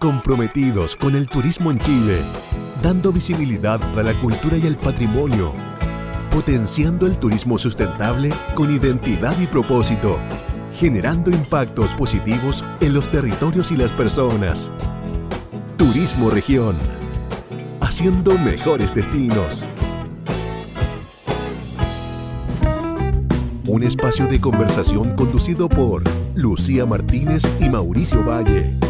comprometidos 0.00 0.96
con 0.96 1.14
el 1.14 1.28
turismo 1.28 1.70
en 1.70 1.78
Chile, 1.78 2.22
dando 2.82 3.12
visibilidad 3.12 3.80
a 3.96 4.02
la 4.02 4.14
cultura 4.14 4.56
y 4.56 4.66
el 4.66 4.76
patrimonio, 4.76 5.52
potenciando 6.32 7.06
el 7.06 7.18
turismo 7.18 7.58
sustentable 7.58 8.30
con 8.54 8.74
identidad 8.74 9.38
y 9.38 9.46
propósito, 9.46 10.18
generando 10.74 11.30
impactos 11.30 11.94
positivos 11.94 12.64
en 12.80 12.94
los 12.94 13.10
territorios 13.10 13.70
y 13.70 13.76
las 13.76 13.92
personas. 13.92 14.72
Turismo 15.76 16.30
Región, 16.30 16.76
haciendo 17.82 18.32
mejores 18.38 18.94
destinos. 18.94 19.66
Un 23.66 23.82
espacio 23.82 24.26
de 24.26 24.40
conversación 24.40 25.14
conducido 25.14 25.68
por 25.68 26.02
Lucía 26.34 26.86
Martínez 26.86 27.42
y 27.60 27.68
Mauricio 27.68 28.24
Valle. 28.24 28.89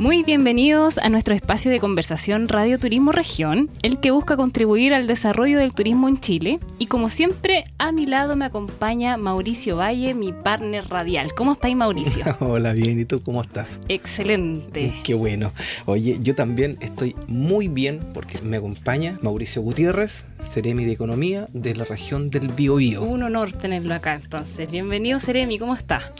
Muy 0.00 0.22
bienvenidos 0.22 0.96
a 0.96 1.10
nuestro 1.10 1.34
espacio 1.34 1.70
de 1.70 1.78
conversación 1.78 2.48
Radio 2.48 2.78
Turismo 2.78 3.12
Región, 3.12 3.68
el 3.82 4.00
que 4.00 4.12
busca 4.12 4.34
contribuir 4.34 4.94
al 4.94 5.06
desarrollo 5.06 5.58
del 5.58 5.74
turismo 5.74 6.08
en 6.08 6.18
Chile. 6.18 6.58
Y 6.78 6.86
como 6.86 7.10
siempre, 7.10 7.64
a 7.76 7.92
mi 7.92 8.06
lado 8.06 8.34
me 8.34 8.46
acompaña 8.46 9.18
Mauricio 9.18 9.76
Valle, 9.76 10.14
mi 10.14 10.32
partner 10.32 10.88
radial. 10.88 11.34
¿Cómo 11.34 11.52
estáis, 11.52 11.76
Mauricio? 11.76 12.24
Hola, 12.40 12.72
bien. 12.72 12.98
¿Y 12.98 13.04
tú 13.04 13.22
cómo 13.22 13.42
estás? 13.42 13.78
Excelente. 13.88 14.94
Qué 15.04 15.12
bueno. 15.12 15.52
Oye, 15.84 16.16
yo 16.22 16.34
también 16.34 16.78
estoy 16.80 17.14
muy 17.28 17.68
bien 17.68 18.00
porque 18.14 18.40
me 18.42 18.56
acompaña 18.56 19.18
Mauricio 19.20 19.60
Gutiérrez, 19.60 20.24
Ceremi 20.40 20.86
de 20.86 20.92
Economía 20.92 21.46
de 21.52 21.76
la 21.76 21.84
región 21.84 22.30
del 22.30 22.48
Biobío. 22.48 23.02
Un 23.02 23.22
honor 23.22 23.52
tenerlo 23.52 23.92
acá, 23.92 24.14
entonces. 24.14 24.70
Bienvenido, 24.70 25.20
Ceremi. 25.20 25.58
¿Cómo 25.58 25.74
está? 25.74 26.10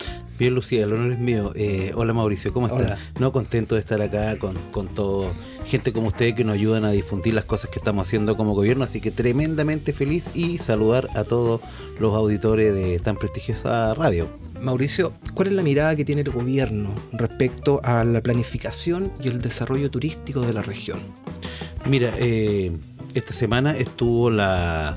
Bien, 0.40 0.54
Lucía, 0.54 0.84
el 0.84 0.92
honor 0.94 1.12
es 1.12 1.18
mío. 1.18 1.52
Eh, 1.54 1.92
hola, 1.94 2.14
Mauricio, 2.14 2.50
¿cómo 2.54 2.66
estás? 2.66 2.98
No, 3.18 3.30
contento 3.30 3.74
de 3.74 3.82
estar 3.82 4.00
acá 4.00 4.38
con, 4.38 4.56
con 4.70 4.88
todo, 4.88 5.34
gente 5.66 5.92
como 5.92 6.08
ustedes 6.08 6.32
que 6.32 6.44
nos 6.44 6.54
ayudan 6.54 6.86
a 6.86 6.92
difundir 6.92 7.34
las 7.34 7.44
cosas 7.44 7.68
que 7.68 7.78
estamos 7.78 8.06
haciendo 8.08 8.34
como 8.38 8.54
gobierno, 8.54 8.84
así 8.84 9.02
que 9.02 9.10
tremendamente 9.10 9.92
feliz 9.92 10.30
y 10.32 10.56
saludar 10.56 11.10
a 11.14 11.24
todos 11.24 11.60
los 11.98 12.16
auditores 12.16 12.74
de 12.74 12.98
tan 13.00 13.16
prestigiosa 13.16 13.92
radio. 13.92 14.28
Mauricio, 14.62 15.12
¿cuál 15.34 15.48
es 15.48 15.52
la 15.52 15.62
mirada 15.62 15.94
que 15.94 16.06
tiene 16.06 16.22
el 16.22 16.30
gobierno 16.30 16.94
respecto 17.12 17.82
a 17.84 18.02
la 18.04 18.22
planificación 18.22 19.12
y 19.22 19.28
el 19.28 19.42
desarrollo 19.42 19.90
turístico 19.90 20.40
de 20.40 20.54
la 20.54 20.62
región? 20.62 21.00
Mira, 21.84 22.14
eh, 22.16 22.72
esta 23.12 23.34
semana 23.34 23.76
estuvo 23.76 24.30
la, 24.30 24.96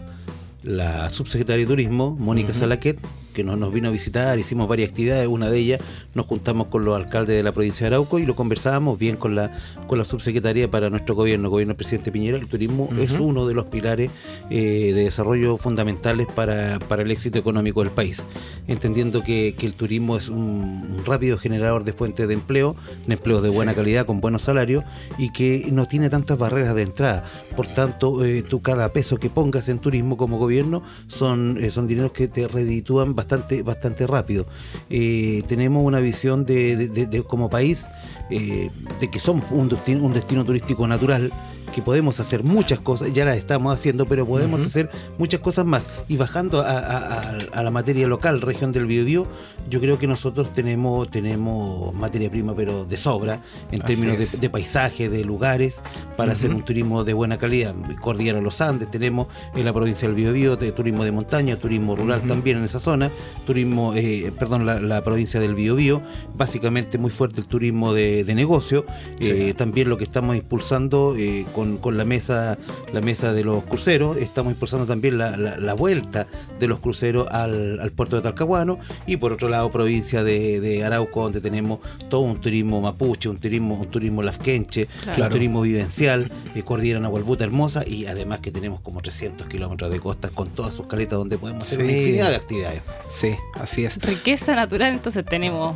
la 0.64 1.10
subsecretaria 1.10 1.66
de 1.66 1.70
Turismo, 1.70 2.16
Mónica 2.18 2.54
Salaquet, 2.54 2.98
que 3.34 3.44
nos, 3.44 3.58
nos 3.58 3.74
vino 3.74 3.90
a 3.90 3.92
visitar, 3.92 4.38
hicimos 4.40 4.68
varias 4.68 4.90
actividades, 4.90 5.28
una 5.28 5.50
de 5.50 5.58
ellas 5.58 5.82
nos 6.14 6.26
juntamos 6.26 6.68
con 6.68 6.86
los 6.86 6.96
alcaldes 6.96 7.36
de 7.36 7.44
la 7.44 7.52
provincia 7.52 7.90
de 7.90 7.96
Arauco 7.96 8.20
y 8.20 8.26
lo 8.26 8.36
conversábamos 8.36 8.98
bien 8.98 9.18
con 9.18 9.36
la, 9.36 9.52
con 9.88 9.98
la 9.98 10.06
subsecretaría 10.06 10.70
para 10.70 10.90
nuestro 10.90 11.16
gobierno, 11.16 11.50
gobierno 11.50 11.72
del 11.72 11.78
presidente 11.78 12.12
Piñera. 12.12 12.38
El 12.38 12.48
turismo 12.48 12.90
es 12.98 13.12
uno 13.12 13.46
de 13.46 13.54
los 13.54 13.66
pilares 13.66 14.10
eh, 14.50 14.92
de 14.94 15.04
desarrollo 15.04 15.58
fundamentales 15.58 16.28
para, 16.28 16.80
para, 16.80 17.04
el 17.04 17.12
éxito 17.12 17.38
económico 17.38 17.84
del 17.84 17.92
país, 17.92 18.26
entendiendo 18.68 19.24
que, 19.24 19.56
que 19.58 19.66
el 19.66 19.74
turismo 19.74 20.16
es 20.18 20.30
un, 20.30 20.38
un, 20.40 21.06
rápido 21.06 21.38
generador 21.38 21.84
de 21.84 21.94
fuentes 21.94 22.28
de 22.28 22.34
empleo, 22.34 22.76
de 23.08 23.14
empleo 23.14 23.42
de 23.42 23.50
buena 23.50 23.74
sí. 23.74 23.80
calidad, 23.80 24.06
con 24.06 24.22
buenos 24.22 24.44
salarios 24.44 24.84
y 25.18 25.32
que 25.32 25.68
no 25.72 25.88
tiene 25.88 26.10
tantas 26.10 26.38
barreras 26.38 26.76
de 26.76 26.84
entrada. 26.84 27.24
Por 27.56 27.68
tanto, 27.68 28.24
eh, 28.26 28.44
tú 28.44 28.62
cada 28.62 28.92
peso 28.94 29.18
que 29.18 29.30
pongas 29.30 29.70
en 29.70 29.80
turismo 29.80 30.18
como 30.18 30.38
gobierno 30.38 30.84
son, 31.08 31.58
eh, 31.62 31.72
son 31.72 31.88
dineros 31.88 32.12
que 32.12 32.28
te 32.28 32.48
reditúan 32.48 33.16
bastante, 33.16 33.23
bastante 33.64 34.08
rápido. 34.08 34.46
Eh, 34.90 35.44
tenemos 35.48 35.86
una 35.86 36.00
visión 36.00 36.46
de 36.46 37.24
como 37.28 37.50
país 37.50 37.88
eh, 38.30 38.70
de 39.00 39.12
que 39.12 39.20
somos 39.20 39.46
un 39.52 39.70
destino, 39.70 40.04
un 40.04 40.14
destino 40.14 40.46
turístico 40.46 40.88
natural 40.88 41.32
que 41.74 41.82
podemos 41.82 42.20
hacer 42.20 42.44
muchas 42.44 42.80
cosas, 42.80 43.12
ya 43.12 43.26
las 43.26 43.38
estamos 43.38 43.74
haciendo, 43.74 44.06
pero 44.06 44.26
podemos 44.26 44.62
uh 44.62 44.64
-huh. 44.64 44.68
hacer 44.68 44.90
muchas 45.18 45.42
cosas 45.42 45.66
más. 45.66 45.90
Y 46.08 46.18
bajando 46.18 46.62
a, 46.62 46.78
a, 46.78 47.38
a, 47.52 47.64
la 47.64 47.72
materia 47.72 48.08
local, 48.08 48.42
región 48.42 48.72
del 48.72 48.86
Biobío, 48.86 49.28
yo 49.70 49.80
creo 49.82 49.98
que 49.98 50.08
nosotros 50.08 50.54
tenemos, 50.54 51.10
tenemos 51.10 51.94
materia 51.96 52.30
prima, 52.30 52.56
pero 52.56 52.86
de 52.86 52.96
sobra, 52.98 53.42
en 53.72 53.82
Así 53.82 53.96
términos 53.96 54.32
de, 54.32 54.38
de, 54.38 54.50
paisaje, 54.50 55.10
de 55.10 55.26
lugares, 55.26 55.82
para 56.16 56.32
uh 56.32 56.36
-huh. 56.36 56.38
hacer 56.38 56.50
un 56.54 56.62
turismo 56.64 57.04
de 57.04 57.14
buena 57.14 57.38
calidad. 57.38 57.76
Cordillera 58.00 58.40
Los 58.40 58.62
Andes, 58.62 58.90
tenemos 58.92 59.28
en 59.56 59.66
la 59.66 59.74
provincia 59.74 60.08
del 60.08 60.16
Biobío 60.16 60.56
de 60.56 60.72
turismo 60.72 61.04
de 61.04 61.12
montaña, 61.12 61.58
turismo 61.58 61.96
rural 61.96 62.20
uh 62.20 62.24
-huh. 62.24 62.28
también 62.28 62.58
en 62.58 62.66
esa 62.66 62.80
zona, 62.80 63.10
turismo, 63.46 63.94
eh, 63.96 64.32
perdón, 64.38 64.66
la, 64.66 64.80
la, 64.80 65.04
provincia 65.04 65.40
del 65.40 65.56
Biobío, 65.56 66.02
básicamente 66.38 66.98
muy 66.98 67.12
fuerte 67.12 67.42
el 67.42 67.48
turismo 67.48 67.94
de, 67.94 68.24
de 68.24 68.36
negocio, 68.36 68.86
sí. 69.20 69.32
eh, 69.32 69.54
también 69.56 69.90
lo 69.90 69.98
que 69.98 70.04
estamos 70.04 70.36
impulsando 70.36 71.16
eh, 71.18 71.46
con 71.56 71.63
con, 71.64 71.78
con, 71.78 71.98
la 71.98 72.06
mesa 72.06 72.58
la 72.92 73.02
mesa 73.02 73.34
de 73.34 73.44
los 73.44 73.64
cruceros, 73.64 74.18
estamos 74.18 74.54
impulsando 74.54 74.86
también 74.86 75.18
la, 75.18 75.38
la, 75.38 75.58
la 75.58 75.74
vuelta 75.74 76.28
de 76.60 76.68
los 76.68 76.80
cruceros 76.80 77.28
al, 77.32 77.80
al, 77.80 77.92
puerto 77.92 78.16
de 78.18 78.22
Talcahuano 78.22 78.80
y 79.08 79.18
por 79.18 79.32
otro 79.32 79.48
lado 79.48 79.72
provincia 79.72 80.24
de, 80.24 80.60
de, 80.60 80.84
Arauco 80.84 81.24
donde 81.24 81.42
tenemos 81.42 81.80
todo 82.10 82.22
un 82.22 82.40
turismo 82.42 82.82
mapuche, 82.82 83.30
un 83.30 83.38
turismo 83.38 83.76
un 83.76 83.88
turismo 83.88 84.22
lafquenche, 84.22 84.88
claro. 85.04 85.26
un 85.26 85.30
turismo 85.32 85.62
vivencial, 85.62 86.32
eh, 86.56 86.64
Cordillera 86.64 87.00
Nahualbuta 87.00 87.44
hermosa 87.44 87.88
y 87.88 88.06
además 88.06 88.40
que 88.40 88.52
tenemos 88.52 88.82
como 88.82 89.02
300 89.02 89.48
kilómetros 89.48 89.90
de 89.92 90.00
costas 90.00 90.32
con 90.32 90.50
todas 90.50 90.76
sus 90.76 90.88
caletas 90.88 91.18
donde 91.18 91.38
podemos 91.38 91.66
hacer 91.66 91.80
sí. 91.80 91.84
una 91.86 91.94
infinidad 91.94 92.30
de 92.30 92.36
actividades. 92.36 92.82
Sí, 93.10 93.36
así 93.56 93.86
es. 93.86 94.02
Riqueza 94.02 94.56
natural 94.56 94.94
entonces 94.94 95.26
tenemos 95.26 95.76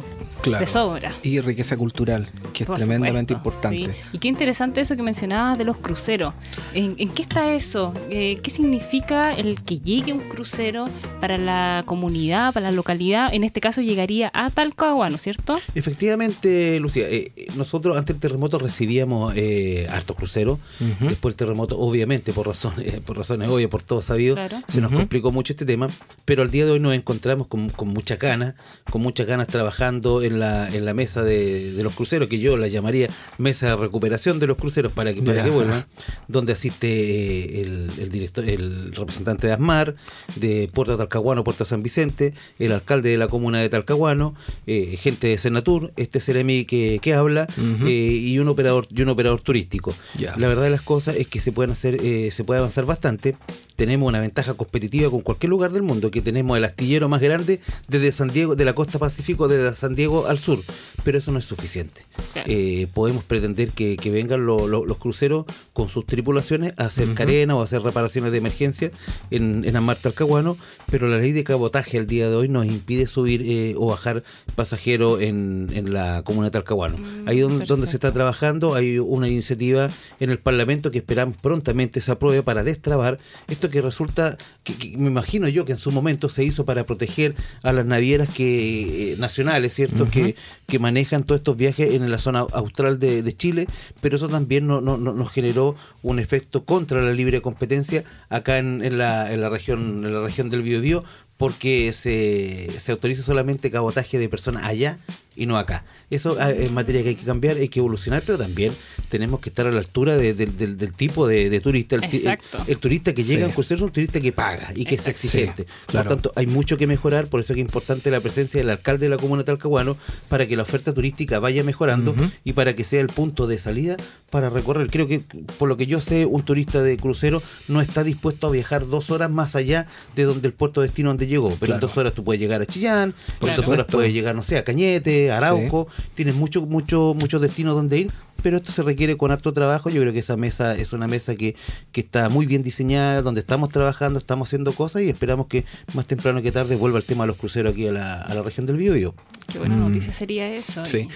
claro. 0.49 0.65
de 0.65 0.71
sobra. 0.71 1.11
Y 1.23 1.39
riqueza 1.41 1.77
cultural, 1.77 2.27
que 2.53 2.63
es 2.63 2.67
Por 2.67 2.77
tremendamente 2.77 3.33
supuesto, 3.33 3.67
importante. 3.67 3.93
Sí. 3.93 4.09
Y 4.13 4.19
qué 4.19 4.27
interesante 4.27 4.81
eso 4.81 4.95
que 4.95 5.03
mencionabas 5.03 5.57
de 5.57 5.63
los 5.63 5.77
cruceros. 5.77 6.33
¿En, 6.73 6.95
¿En, 6.97 7.09
qué 7.09 7.21
está 7.21 7.53
eso? 7.53 7.93
Eh, 8.09 8.39
¿Qué 8.41 8.49
significa 8.49 9.33
el 9.33 9.61
que 9.63 9.79
llegue 9.79 10.13
un 10.13 10.19
crucero 10.19 10.87
para 11.19 11.37
la 11.37 11.83
comunidad, 11.85 12.53
para 12.53 12.69
la 12.69 12.75
localidad? 12.75 13.33
En 13.33 13.43
este 13.43 13.61
caso 13.61 13.81
llegaría 13.81 14.31
a 14.33 14.49
Talcahuano, 14.49 15.17
¿cierto? 15.17 15.59
Efectivamente, 15.75 16.79
Lucía. 16.79 17.07
Eh, 17.09 17.31
nosotros 17.55 17.97
antes 17.97 18.15
del 18.15 18.21
terremoto 18.21 18.59
recibíamos 18.59 19.33
eh, 19.35 19.87
hartos 19.91 20.15
cruceros. 20.15 20.59
Uh 20.79 20.83
-huh. 20.83 21.09
Después 21.09 21.33
del 21.33 21.37
terremoto, 21.37 21.79
obviamente, 21.79 22.33
por 22.33 22.47
razones, 22.47 22.99
por 23.05 23.17
razones 23.17 23.49
obvias, 23.49 23.69
por 23.69 23.83
todo 23.83 24.01
sabido, 24.01 24.35
claro. 24.35 24.61
se 24.67 24.81
nos 24.81 24.91
uh 24.91 24.95
-huh. 24.95 24.97
complicó 24.99 25.31
mucho 25.31 25.53
este 25.53 25.65
tema. 25.65 25.87
Pero 26.25 26.41
al 26.43 26.51
día 26.51 26.65
de 26.65 26.71
hoy 26.71 26.79
nos 26.79 26.93
encontramos 26.93 27.47
con, 27.47 27.69
con 27.69 27.87
muchas 27.89 28.19
ganas, 28.19 28.55
con 28.89 29.01
muchas 29.01 29.27
ganas 29.27 29.47
trabajando 29.47 30.21
en 30.21 30.36
la, 30.37 30.73
en 30.73 30.85
la 30.85 30.93
mesa 30.93 31.23
de, 31.23 31.73
de, 31.73 31.83
los 31.83 31.93
cruceros, 31.95 32.27
que 32.27 32.39
yo 32.39 32.57
la 32.57 32.67
llamaría 32.67 33.09
mesa 33.37 33.69
de 33.69 33.75
recuperación 33.75 34.39
de 34.39 34.47
los 34.47 34.57
cruceros 34.57 34.91
para 34.91 35.13
que, 35.13 35.21
para 35.21 35.43
que 35.43 35.49
vuelvan, 35.49 35.85
donde 36.27 36.53
asiste 36.53 36.87
eh, 36.87 37.61
el, 37.61 37.89
el, 37.99 38.09
director, 38.09 38.47
el 38.47 38.93
representante 38.93 39.47
de 39.47 39.53
ASMAR, 39.53 39.95
de 40.35 40.69
Puerto 40.73 40.97
Talcahuano, 40.97 41.43
Puerto 41.43 41.65
San 41.65 41.83
Vicente, 41.83 42.33
el 42.59 42.71
alcalde 42.71 43.09
de 43.09 43.17
la 43.17 43.27
comuna 43.27 43.59
de 43.59 43.69
Talcahuano, 43.69 44.35
eh, 44.65 44.97
gente 44.99 45.27
de 45.27 45.37
Senatur, 45.37 45.91
este 45.97 46.19
Ceremi 46.19 46.65
que, 46.65 46.99
que 47.01 47.13
habla, 47.13 47.47
uh 47.57 47.61
-huh. 47.61 47.87
eh, 47.87 48.11
y 48.13 48.39
un 48.39 48.47
operador, 48.47 48.87
y 48.89 49.01
un 49.01 49.09
operador 49.09 49.41
turístico. 49.41 49.93
La 50.37 50.47
verdad 50.47 50.63
de 50.63 50.69
las 50.69 50.81
cosas 50.81 51.15
es 51.15 51.27
que 51.27 51.39
se 51.39 51.51
pueden 51.51 51.71
hacer, 51.71 51.95
eh, 52.03 52.29
se 52.31 52.43
puede 52.43 52.59
avanzar 52.59 52.85
bastante. 52.85 53.35
Tenemos 53.75 54.07
una 54.07 54.19
ventaja 54.19 54.53
competitiva 54.55 55.09
con 55.09 55.21
cualquier 55.21 55.49
lugar 55.49 55.71
del 55.71 55.83
mundo, 55.83 56.09
que 56.11 56.21
tenemos 56.21 56.57
el 56.57 56.63
astillero 56.63 57.09
más 57.09 57.21
grande 57.21 57.59
desde 57.87 58.11
San 58.11 58.29
Diego, 58.29 58.55
de 58.55 58.65
la 58.65 58.73
costa 58.73 58.99
Pacífico, 58.99 59.47
desde 59.47 59.73
San 59.75 59.95
Diego 59.95 60.26
al 60.27 60.39
sur, 60.39 60.63
pero 61.03 61.17
eso 61.17 61.31
no 61.31 61.39
es 61.39 61.45
suficiente. 61.45 62.05
Eh, 62.45 62.87
podemos 62.93 63.23
pretender 63.23 63.71
que, 63.71 63.97
que 63.97 64.09
vengan 64.11 64.45
lo, 64.45 64.67
lo, 64.67 64.85
los 64.85 64.97
cruceros 64.97 65.45
con 65.73 65.89
sus 65.89 66.05
tripulaciones 66.05 66.73
a 66.77 66.85
hacer 66.85 67.07
uh 67.07 67.11
-huh. 67.11 67.15
carena 67.15 67.55
o 67.55 67.61
a 67.61 67.63
hacer 67.63 67.81
reparaciones 67.81 68.31
de 68.31 68.37
emergencia 68.37 68.91
en, 69.31 69.63
en 69.65 69.75
Amar 69.75 69.97
Talcahuano, 69.97 70.57
pero 70.89 71.07
la 71.07 71.17
ley 71.17 71.31
de 71.31 71.43
cabotaje 71.43 71.97
al 71.97 72.07
día 72.07 72.29
de 72.29 72.35
hoy 72.35 72.47
nos 72.49 72.65
impide 72.65 73.07
subir 73.07 73.41
eh, 73.43 73.73
o 73.77 73.87
bajar 73.87 74.23
pasajeros 74.55 75.21
en, 75.21 75.69
en, 75.73 75.93
la 75.93 76.21
comuna 76.23 76.47
de 76.47 76.51
Talcahuano. 76.51 76.97
Mm, 76.97 77.27
Ahí 77.27 77.39
donde, 77.39 77.65
donde, 77.65 77.87
se 77.87 77.95
está 77.95 78.11
trabajando 78.11 78.75
hay 78.75 78.99
una 78.99 79.27
iniciativa 79.27 79.89
en 80.19 80.29
el 80.29 80.39
Parlamento 80.39 80.91
que 80.91 80.97
esperamos 80.99 81.37
prontamente 81.37 82.01
se 82.01 82.11
apruebe 82.11 82.43
para 82.43 82.63
destrabar 82.63 83.17
esto 83.47 83.69
que 83.69 83.81
resulta, 83.81 84.37
que, 84.63 84.75
que, 84.75 84.97
me 84.97 85.07
imagino 85.07 85.47
yo 85.47 85.65
que 85.65 85.73
en 85.73 85.77
su 85.77 85.91
momento 85.91 86.29
se 86.29 86.43
hizo 86.43 86.65
para 86.65 86.85
proteger 86.85 87.35
a 87.63 87.71
las 87.71 87.85
navieras 87.85 88.29
que 88.29 89.13
eh, 89.13 89.17
nacionales, 89.17 89.73
¿cierto? 89.73 90.06
Que, 90.11 90.35
manejan 90.79 91.23
todos 91.23 91.39
estos 91.39 91.57
viajes 91.57 91.93
en 91.93 92.09
la 92.11 92.19
zona 92.19 92.39
austral 92.39 92.99
de, 92.99 93.35
Chile, 93.35 93.67
pero 94.01 94.17
eso 94.17 94.27
también 94.29 94.67
no, 94.67 94.81
nos 94.81 95.31
generó 95.31 95.75
un 96.03 96.19
efecto 96.19 96.65
contra 96.65 97.01
la 97.01 97.13
libre 97.13 97.41
competencia 97.41 98.03
acá 98.29 98.57
en, 98.57 98.83
en, 98.83 98.97
la, 98.97 99.31
en 99.33 99.41
la 99.41 99.49
región 99.49 100.05
en 100.05 100.13
la 100.13 100.21
región 100.21 100.49
del 100.49 100.61
Biobío 100.61 101.03
porque 101.37 101.91
se, 101.93 102.67
se 102.79 102.91
autoriza 102.91 103.21
solamente 103.23 103.69
cabotaje 103.71 104.17
de 104.17 104.27
personas 104.29 104.63
allá 104.65 104.97
y 105.35 105.45
no 105.45 105.59
acá. 105.59 105.85
Eso 106.09 106.35
ah, 106.39 106.49
es 106.49 106.71
materia 106.71 107.03
que 107.03 107.09
hay 107.09 107.15
que 107.15 107.23
cambiar, 107.25 107.57
hay 107.57 107.69
que 107.69 107.77
evolucionar, 107.77 108.23
pero 108.25 108.39
también 108.39 108.73
tenemos 109.09 109.39
que 109.39 109.49
estar 109.49 109.67
a 109.67 109.71
la 109.71 109.77
altura 109.77 110.17
de- 110.17 110.33
del- 110.33 110.93
tipo 110.93 111.27
de, 111.27 111.51
de 111.51 111.59
turista. 111.59 111.95
El, 111.95 112.05
el- 112.05 112.15
Exacto. 112.15 112.57
el 112.65 112.79
turista 112.79 113.13
que 113.13 113.21
Sí. 113.21 113.29
llega 113.33 113.45
a 113.45 113.49
un 113.49 113.53
crucero 113.53 113.77
es 113.77 113.81
un 113.83 113.91
turista 113.91 114.19
que 114.19 114.31
paga 114.31 114.71
y 114.73 114.85
que 114.85 114.95
es 114.95 115.07
exigente. 115.07 115.63
Sí, 115.63 115.69
claro. 115.85 116.09
Por 116.09 116.15
tanto, 116.17 116.31
hay 116.35 116.47
mucho 116.47 116.75
que 116.77 116.87
mejorar, 116.87 117.27
por 117.27 117.39
eso 117.39 117.53
es 117.53 117.55
que 117.55 117.61
es 117.61 117.67
importante 117.67 118.09
la 118.09 118.19
presencia 118.19 118.59
del 118.59 118.71
alcalde 118.71 119.05
de 119.05 119.09
la 119.11 119.17
comuna 119.17 119.43
de 119.43 119.45
Talcahuano 119.45 119.95
para 120.27 120.47
que 120.47 120.55
la 120.57 120.63
oferta 120.63 120.91
turística 120.91 121.37
vaya 121.37 121.63
mejorando 121.63 122.15
y 122.43 122.53
para 122.53 122.75
que 122.75 122.83
sea 122.83 123.01
el 123.01 123.07
punto 123.09 123.45
de 123.45 123.59
salida 123.59 123.95
para 124.31 124.49
recorrer. 124.49 124.89
Creo 124.89 125.07
que, 125.07 125.19
por 125.59 125.69
lo 125.69 125.77
que 125.77 125.85
yo 125.85 126.01
sé, 126.01 126.25
un 126.25 126.41
turista 126.43 126.81
de 126.81 126.97
crucero 126.97 127.43
no 127.67 127.79
está 127.81 128.03
dispuesto 128.03 128.47
a 128.47 128.49
viajar 128.49 128.87
dos 128.87 129.11
horas 129.11 129.29
más 129.29 129.55
allá 129.55 129.85
de 130.15 130.23
donde 130.23 130.47
el 130.47 130.53
puerto 130.55 130.81
de 130.81 130.87
destino 130.87 131.09
donde 131.09 131.26
llegó. 131.27 131.55
Pero 131.59 131.75
en 131.75 131.79
dos 131.79 131.95
horas 131.97 132.13
tú 132.13 132.23
puedes 132.23 132.39
llegar 132.39 132.61
a 132.61 132.65
Chillán, 132.65 133.13
por 133.39 133.49
Claro. 133.49 133.61
dos 133.61 133.71
horas 133.71 133.85
puedes 133.89 134.13
llegar, 134.13 134.35
no 134.35 134.43
sé, 134.43 134.57
a 134.57 134.63
Cañete, 134.63 135.31
a 135.31 135.37
Arauco. 135.37 135.87
Tienes 136.15 136.35
mucho, 136.35 136.65
mucho, 136.65 137.15
muchos 137.19 137.41
destinos 137.41 137.75
donde 137.75 137.99
ir. 137.99 138.11
Pero 138.43 138.57
esto 138.57 138.71
se 138.71 138.83
requiere 138.83 139.17
con 139.17 139.31
harto 139.31 139.51
trabajo. 139.51 139.89
Yo 139.89 139.99
creo 139.99 140.13
que 140.13 140.19
esa 140.19 140.37
mesa 140.37 140.75
es 140.75 140.93
una 140.93 141.07
mesa 141.07 141.35
que, 141.35 141.55
que 141.91 142.01
está 142.01 142.29
muy 142.29 142.45
bien 142.45 142.61
diseñada, 142.61 143.23
donde 143.23 143.41
estamos 143.41 143.69
trabajando, 143.69 144.19
estamos 144.19 144.47
haciendo 144.47 144.73
cosas 144.73 145.01
y 145.01 145.09
esperamos 145.09 145.47
que 145.47 145.65
más 145.95 146.05
temprano 146.05 146.41
que 146.43 146.51
tarde 146.51 146.75
vuelva 146.75 146.99
el 146.99 147.05
tema 147.05 147.23
de 147.23 147.29
los 147.29 147.37
cruceros 147.37 147.73
aquí 147.73 147.87
a 147.87 147.91
la, 147.91 148.21
a 148.21 148.33
la 148.35 148.43
región 148.43 148.67
del 148.67 148.77
Biobío. 148.77 149.15
Qué 149.51 149.57
buena 149.57 149.75
Mm. 149.75 149.79
noticia 149.87 150.13
sería 150.13 150.53
eso. 150.53 150.85
Sí. 150.85 151.09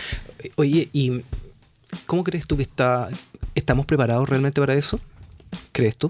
Oye, 0.56 0.90
¿y 0.94 1.22
cómo 2.08 2.24
crees 2.24 2.48
tú 2.48 2.58
que 2.58 2.64
está, 2.64 3.08
estamos 3.54 3.86
preparados 3.86 4.28
realmente 4.28 4.60
para 4.60 4.74
eso? 4.74 5.00
¿Crees 5.72 5.98
tú? 5.98 6.10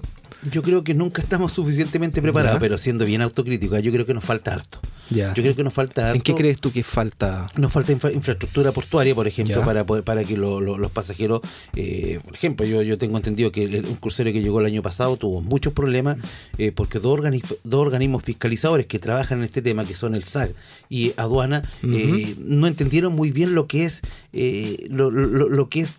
Yo 0.50 0.62
creo 0.62 0.82
que 0.82 0.92
nunca 0.94 1.22
estamos 1.22 1.52
suficientemente 1.52 2.20
preparados, 2.20 2.56
Ya. 2.56 2.60
pero 2.60 2.76
siendo 2.78 3.04
bien 3.04 3.22
autocrítico, 3.22 3.78
yo 3.78 3.92
creo 3.92 4.04
que 4.06 4.14
nos 4.14 4.24
falta 4.24 4.52
harto. 4.54 4.80
Ya. 5.10 5.34
Yo 5.34 5.42
creo 5.42 5.54
que 5.54 5.62
nos 5.62 5.72
falta 5.74 6.06
harto. 6.06 6.16
¿En 6.16 6.22
qué 6.22 6.34
crees 6.34 6.60
tú 6.60 6.72
que 6.72 6.82
falta? 6.82 7.46
Nos 7.56 7.70
falta 7.70 7.92
infra- 7.92 8.12
infraestructura 8.12 8.72
portuaria, 8.72 9.14
por 9.14 9.28
ejemplo, 9.28 9.56
Ya. 9.60 9.64
para 9.64 9.84
poder, 9.86 10.02
para 10.04 10.24
que 10.24 10.36
lo- 10.36 10.60
lo- 10.60 10.78
los 10.78 10.90
pasajeros, 10.90 11.42
eh, 11.76 12.18
por 12.24 12.34
ejemplo, 12.34 12.66
yo, 12.66 12.82
yo 12.82 12.98
tengo 12.98 13.16
entendido 13.18 13.52
que 13.52 13.64
el- 13.64 13.86
un 13.86 13.96
crucero 13.96 14.32
que 14.32 14.40
llegó 14.42 14.58
el 14.60 14.66
año 14.66 14.82
pasado 14.82 15.16
tuvo 15.16 15.40
muchos 15.42 15.72
problemas 15.74 16.16
eh, 16.58 16.72
porque 16.72 16.98
dos, 16.98 17.18
organi- 17.20 17.44
dos 17.62 17.80
organismos 17.82 18.22
fiscalizadores 18.24 18.86
que 18.86 18.98
trabajan 18.98 19.38
en 19.38 19.44
este 19.44 19.62
tema, 19.62 19.84
que 19.84 19.94
son 19.94 20.14
el 20.14 20.24
SAC 20.24 20.54
y 20.88 21.12
aduana, 21.16 21.62
eh, 21.84 22.34
no 22.38 22.66
entendieron 22.66 23.12
muy 23.14 23.30
bien 23.30 23.54
lo 23.54 23.66
que 23.68 23.84
es 23.84 24.02
eh, 24.32 24.88
lo, 24.90 25.10
lo- 25.10 25.48
lo 25.48 25.68
que 25.68 25.80
es 25.80 25.92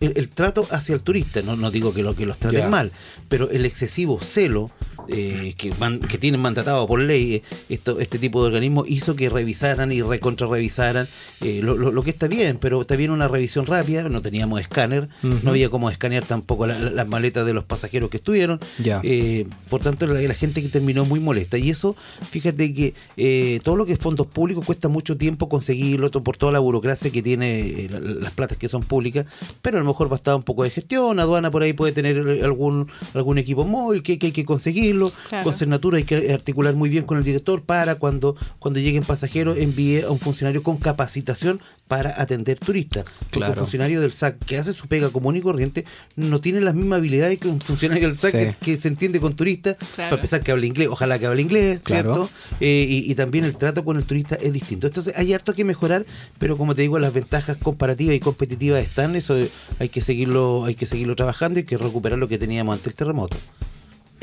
el, 0.00 0.14
el 0.16 0.28
trato 0.28 0.66
hacia 0.70 0.94
el 0.94 1.02
turista. 1.02 1.42
No, 1.42 1.56
no 1.56 1.70
digo 1.70 1.94
que 1.94 2.02
lo 2.02 2.14
que 2.16 2.26
los 2.26 2.38
traten 2.38 2.68
mal, 2.70 2.92
pero 3.28 3.50
el 3.50 3.64
excesivo 3.64 4.20
celo 4.20 4.70
eh, 5.12 5.54
que, 5.56 5.72
man- 5.78 6.00
que 6.00 6.18
tienen 6.18 6.40
mandatado 6.40 6.86
por 6.86 7.00
ley 7.00 7.34
eh, 7.36 7.42
esto, 7.68 8.00
este 8.00 8.18
tipo 8.18 8.40
de 8.42 8.48
organismos 8.48 8.88
hizo 8.88 9.16
que 9.16 9.28
revisaran 9.28 9.92
y 9.92 10.02
recontra 10.02 10.46
revisaran 10.46 11.08
eh, 11.40 11.60
lo, 11.62 11.76
lo- 11.76 11.92
lo 11.92 12.02
que 12.02 12.10
está 12.10 12.28
bien, 12.28 12.58
pero 12.60 12.80
está 12.82 12.96
bien 12.96 13.10
una 13.10 13.28
revisión 13.28 13.66
rápida, 13.66 14.08
no 14.08 14.22
teníamos 14.22 14.60
escáner, 14.60 15.08
no 15.22 15.50
había 15.50 15.68
cómo 15.70 15.90
escanear 15.90 16.24
tampoco 16.24 16.66
la- 16.66 16.78
la- 16.78 16.90
las 16.90 17.08
maletas 17.08 17.44
de 17.46 17.52
los 17.54 17.64
pasajeros 17.64 18.10
que 18.10 18.18
estuvieron, 18.18 18.60
Ya. 18.82 19.00
Eh, 19.04 19.46
por 19.68 19.80
tanto 19.82 20.06
la, 20.06 20.20
la 20.20 20.34
gente 20.34 20.62
que 20.62 20.68
terminó 20.68 21.04
muy 21.04 21.20
molesta 21.20 21.58
y 21.58 21.70
eso, 21.70 21.96
fíjate 22.30 22.72
que 22.74 22.94
eh, 23.16 23.60
todo 23.62 23.76
lo 23.76 23.86
que 23.86 23.92
es 23.94 23.98
fondos 23.98 24.26
públicos 24.26 24.64
cuesta 24.64 24.88
mucho 24.88 25.16
tiempo 25.16 25.48
conseguirlo 25.48 26.10
por 26.10 26.36
toda 26.36 26.52
la 26.52 26.58
burocracia 26.58 27.10
que 27.10 27.22
tiene 27.22 27.60
eh, 27.60 27.88
la- 27.90 28.00
las 28.00 28.32
platas 28.32 28.58
que 28.58 28.68
son 28.68 28.82
públicas, 28.82 29.26
pero 29.62 29.78
a 29.78 29.80
lo 29.80 29.86
mejor 29.86 30.08
bastaba 30.08 30.36
un 30.36 30.42
poco 30.42 30.64
de 30.64 30.70
gestión, 30.70 31.18
aduana 31.20 31.50
por 31.50 31.62
ahí 31.62 31.72
puede 31.72 31.92
tener 31.92 32.18
algún 32.44 32.88
algún 33.14 33.38
equipo 33.38 33.64
móvil 33.64 34.02
que, 34.02 34.18
que 34.18 34.26
hay 34.26 34.32
que 34.32 34.44
conseguirlo, 34.44 34.99
Claro. 35.08 35.44
con 35.44 35.54
Cernatura 35.54 35.96
hay 35.98 36.04
que 36.04 36.32
articular 36.32 36.74
muy 36.74 36.90
bien 36.90 37.04
con 37.04 37.16
el 37.18 37.24
director 37.24 37.62
para 37.62 37.94
cuando, 37.94 38.36
cuando 38.58 38.78
lleguen 38.80 39.02
pasajeros 39.02 39.56
envíe 39.58 40.02
a 40.02 40.10
un 40.10 40.18
funcionario 40.20 40.62
con 40.62 40.76
capacitación 40.76 41.60
para 41.88 42.20
atender 42.22 42.58
turistas. 42.58 43.04
Porque 43.04 43.38
Claro. 43.38 43.52
un 43.54 43.58
funcionario 43.58 44.00
del 44.00 44.12
SAC 44.12 44.38
que 44.44 44.58
hace 44.58 44.72
su 44.72 44.86
pega 44.86 45.08
común 45.10 45.34
y 45.36 45.40
corriente 45.40 45.84
no 46.14 46.40
tiene 46.40 46.60
las 46.60 46.74
mismas 46.74 46.98
habilidades 46.98 47.38
que 47.38 47.48
un 47.48 47.60
funcionario 47.60 48.06
del 48.08 48.16
SAC 48.16 48.30
Sí. 48.32 48.38
que, 48.46 48.54
que 48.76 48.76
se 48.80 48.88
entiende 48.88 49.18
con 49.20 49.34
turistas, 49.34 49.76
Claro. 49.76 50.10
para 50.10 50.14
empezar 50.16 50.42
que 50.42 50.52
hable 50.52 50.66
inglés, 50.68 50.88
ojalá 50.90 51.18
que 51.18 51.26
hable 51.26 51.42
inglés, 51.42 51.80
Claro. 51.82 52.14
¿cierto? 52.14 52.30
Eh, 52.60 52.86
y, 52.88 53.10
y 53.10 53.14
también 53.16 53.44
el 53.44 53.56
trato 53.56 53.84
con 53.84 53.96
el 53.96 54.04
turista 54.04 54.36
es 54.36 54.52
distinto. 54.52 54.86
Entonces 54.86 55.16
hay 55.16 55.32
harto 55.32 55.52
que 55.54 55.64
mejorar, 55.64 56.06
pero 56.38 56.56
como 56.56 56.74
te 56.74 56.82
digo, 56.82 56.98
las 56.98 57.12
ventajas 57.12 57.56
comparativas 57.56 58.14
y 58.14 58.20
competitivas 58.20 58.84
están, 58.84 59.16
eso 59.16 59.36
hay 59.78 59.88
que 59.88 60.00
seguirlo, 60.00 60.64
hay 60.66 60.74
que 60.76 60.86
seguirlo 60.86 61.16
trabajando 61.16 61.58
y 61.58 61.62
hay 61.62 61.66
que 61.66 61.76
recuperar 61.78 62.18
lo 62.18 62.28
que 62.28 62.38
teníamos 62.38 62.74
ante 62.76 62.88
el 62.90 62.94
terremoto. 62.94 63.36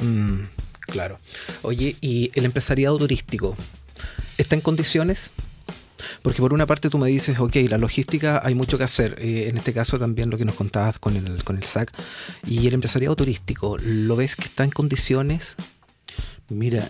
Mm, 0.02 0.42
claro. 0.88 1.20
Oye, 1.62 1.96
¿y 2.02 2.32
el 2.36 2.46
empresariado 2.46 2.98
turístico 2.98 3.56
está 4.38 4.56
en 4.56 4.62
condiciones? 4.62 5.32
Porque 6.22 6.42
por 6.42 6.54
una 6.54 6.66
parte 6.66 6.90
tú 6.90 6.98
me 6.98 7.08
dices, 7.10 7.40
ok, 7.40 7.56
la 7.70 7.78
logística 7.78 8.40
hay 8.44 8.54
mucho 8.56 8.78
que 8.78 8.84
hacer. 8.84 9.16
eh, 9.20 9.48
en 9.50 9.58
este 9.58 9.74
caso 9.74 9.98
también 10.00 10.30
lo 10.30 10.38
que 10.38 10.46
nos 10.46 10.56
contabas 10.56 11.00
con 11.00 11.16
el, 11.16 11.44
con 11.44 11.58
el 11.58 11.64
SAC. 11.64 11.92
Y 12.48 12.68
el 12.68 12.74
empresariado 12.74 13.16
turístico, 13.16 13.78
¿lo 13.80 14.16
ves 14.16 14.36
que 14.36 14.46
está 14.46 14.64
en 14.64 14.70
condiciones? 14.72 15.56
Mira, 16.50 16.90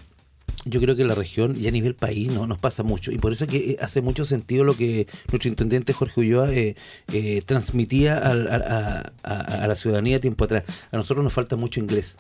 yo 0.66 0.82
creo 0.82 0.96
que 0.96 1.06
la 1.06 1.16
región 1.16 1.56
y 1.60 1.68
a 1.68 1.72
nivel 1.72 1.96
país 1.96 2.30
no 2.32 2.46
nos 2.48 2.60
pasa 2.60 2.84
mucho 2.84 3.12
y 3.12 3.18
por 3.18 3.32
eso 3.32 3.46
es 3.46 3.50
que 3.50 3.58
eh, 3.72 3.78
hace 3.80 4.02
mucho 4.02 4.26
sentido 4.26 4.64
lo 4.66 4.76
que 4.76 5.08
nuestro 5.32 5.50
intendente 5.50 5.94
Jorge 5.94 6.20
Ulloa 6.20 6.52
eh, 6.54 6.76
eh, 7.14 7.42
transmitía 7.46 8.18
a- 8.18 9.02
a 9.24 9.68
la 9.68 9.76
ciudadanía 9.76 10.20
tiempo 10.20 10.44
atrás. 10.46 10.64
A 10.92 10.98
nosotros 10.98 11.24
nos 11.24 11.34
falta 11.34 11.56
mucho 11.56 11.80
inglés. 11.80 12.18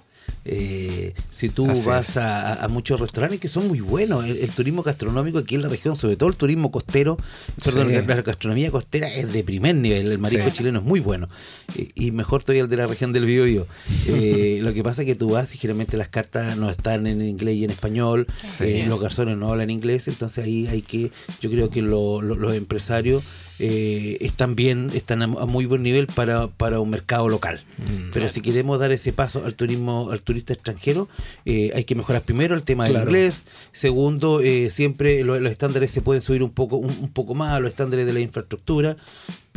Eh, 0.49 1.13
si 1.29 1.49
tú 1.49 1.69
Así 1.69 1.87
vas 1.89 2.15
a, 2.15 2.65
muchos 2.69 2.99
restaurantes 3.01 3.39
que 3.39 3.49
son 3.49 3.67
muy 3.67 3.81
buenos, 3.81 4.25
el, 4.25 4.37
el 4.37 4.49
turismo 4.51 4.81
gastronómico 4.81 5.39
aquí 5.39 5.55
en 5.55 5.61
la 5.61 5.67
región, 5.69 5.95
sobre 5.97 6.15
todo 6.15 6.29
el 6.29 6.35
turismo 6.37 6.71
costero, 6.71 7.17
perdón, 7.63 7.89
Sí. 7.89 7.95
la, 7.95 8.01
la 8.01 8.21
gastronomía 8.21 8.71
costera 8.71 9.13
es 9.13 9.33
de 9.33 9.43
primer 9.43 9.75
nivel, 9.75 10.09
el 10.09 10.19
marisco 10.19 10.47
Sí. 10.47 10.53
chileno 10.57 10.79
es 10.79 10.85
muy 10.85 10.99
bueno 11.01 11.27
Eh, 11.75 11.89
y 11.95 12.11
mejor 12.11 12.43
todavía 12.43 12.63
el 12.63 12.69
de 12.69 12.77
la 12.77 12.87
región 12.87 13.11
del 13.13 13.25
Biobío. 13.25 13.67
Eh, 14.07 14.59
lo 14.61 14.73
que 14.73 14.83
pasa 14.83 15.01
es 15.01 15.05
que 15.05 15.15
tú 15.15 15.31
vas 15.31 15.53
y 15.53 15.57
generalmente 15.57 15.97
las 15.97 16.07
cartas 16.07 16.55
no 16.57 16.69
están 16.69 17.07
en 17.07 17.21
inglés 17.21 17.55
y 17.57 17.65
en 17.65 17.71
español, 17.71 18.25
Sí. 18.41 18.63
eh, 18.63 18.85
los 18.87 18.99
garzones 19.01 19.37
no 19.37 19.49
hablan 19.51 19.69
inglés, 19.69 20.07
entonces 20.07 20.45
ahí 20.45 20.67
hay 20.67 20.81
que, 20.81 21.11
yo 21.41 21.49
creo 21.49 21.69
que 21.69 21.81
lo- 21.81 22.21
lo- 22.21 22.35
los 22.35 22.53
empresarios 22.55 23.21
eh, 23.59 24.17
están 24.21 24.55
bien, 24.55 24.89
están 24.93 25.21
a, 25.23 25.27
muy 25.27 25.65
buen 25.65 25.83
nivel 25.83 26.07
para, 26.07 26.47
para 26.47 26.79
un 26.79 26.89
mercado 26.89 27.27
local. 27.29 27.63
Mm, 27.77 28.11
Pero 28.13 28.29
si 28.29 28.41
queremos 28.41 28.79
dar 28.79 28.91
ese 28.91 29.13
paso 29.13 29.43
al 29.45 29.55
turismo, 29.55 30.09
al 30.11 30.21
turista 30.21 30.53
extranjero, 30.53 31.07
eh, 31.45 31.71
hay 31.75 31.83
que 31.83 31.95
mejorar 31.95 32.21
primero 32.21 32.55
el 32.55 32.63
tema 32.63 32.83
del 32.85 32.93
Claro. 32.93 33.09
inglés, 33.09 33.45
segundo, 33.71 34.41
eh, 34.41 34.69
siempre 34.69 35.23
lo- 35.23 35.39
los, 35.39 35.51
estándares 35.51 35.91
se 35.91 36.01
pueden 36.01 36.21
subir 36.21 36.43
un 36.43 36.51
poco, 36.51 36.77
un, 36.77 36.89
un 37.01 37.09
poco 37.09 37.35
más, 37.35 37.59
los 37.61 37.69
estándares 37.69 38.05
de 38.05 38.13
la 38.13 38.19
infraestructura, 38.19 38.97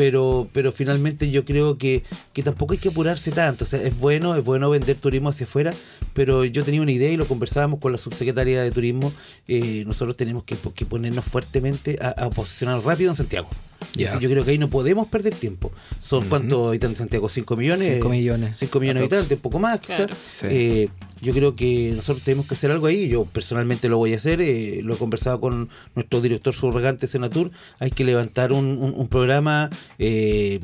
pero, 0.01 0.49
pero 0.55 0.73
finalmente 0.73 1.31
yo 1.31 1.45
creo 1.45 1.77
que, 1.77 2.05
que 2.33 2.43
tampoco 2.43 2.73
hay 2.73 2.79
que 2.79 2.89
apurarse 2.89 3.33
tanto. 3.33 3.65
O 3.65 3.67
sea, 3.67 3.83
es 3.83 3.95
bueno, 3.99 4.35
es 4.35 4.43
bueno 4.43 4.71
vender 4.71 4.97
turismo 4.97 5.29
hacia 5.29 5.45
afuera, 5.45 5.75
pero 6.15 6.47
yo 6.47 6.65
tenía 6.65 6.81
una 6.81 6.91
idea 6.91 7.11
y 7.13 7.19
lo 7.19 7.27
conversábamos 7.27 7.81
con 7.81 7.93
la 7.93 7.99
subsecretaria 7.99 8.63
de 8.63 8.71
turismo. 8.71 9.13
eh, 9.47 9.85
nosotros 9.87 10.17
tenemos 10.17 10.45
que, 10.45 10.57
que 10.75 10.87
ponernos 10.87 11.27
fuertemente 11.27 11.99
a, 12.01 12.09
a 12.25 12.31
posicionar 12.31 12.83
rápido 12.83 13.11
en 13.11 13.17
Santiago. 13.17 13.51
Así 13.81 14.05
yo 14.21 14.31
creo 14.31 14.43
que 14.43 14.53
ahí 14.53 14.59
no 14.59 14.71
podemos 14.71 15.07
perder 15.07 15.35
tiempo. 15.35 15.71
¿Son 16.01 16.21
Ujú. 16.21 16.29
cuántos 16.31 16.69
habitantes 16.69 16.97
de 16.99 17.03
Santiago? 17.03 17.29
¿5 17.29 17.57
millones? 17.59 17.87
5 17.95 18.09
millones. 18.09 18.57
5 18.59 18.81
millones 18.81 19.01
de 19.03 19.05
habitantes, 19.17 19.37
un 19.37 19.43
poco 19.43 19.59
más 19.59 19.81
quizás. 19.81 19.97
Claro. 19.99 20.17
Sí. 20.29 20.47
Eh, 20.49 20.89
yo 21.21 21.33
creo 21.33 21.55
que 21.57 21.93
nosotros 21.95 22.25
tenemos 22.25 22.47
que 22.47 22.55
hacer 22.55 22.71
algo 22.71 22.87
ahí. 22.87 23.09
Yo 23.09 23.25
personalmente 23.25 23.89
lo 23.89 23.99
voy 23.99 24.15
a 24.15 24.17
hacer. 24.17 24.41
eh, 24.41 24.81
lo 24.83 24.95
he 24.95 24.97
conversado 24.97 25.41
con 25.41 25.69
nuestro 25.95 26.21
director 26.21 26.55
subrogante 26.55 27.07
Senatur. 27.07 27.51
Hay 27.79 27.91
que 27.91 28.05
levantar 28.05 28.53
un, 28.53 28.67
un- 28.81 28.95
un 28.97 29.09
programa, 29.09 29.71
eh, 29.99 30.61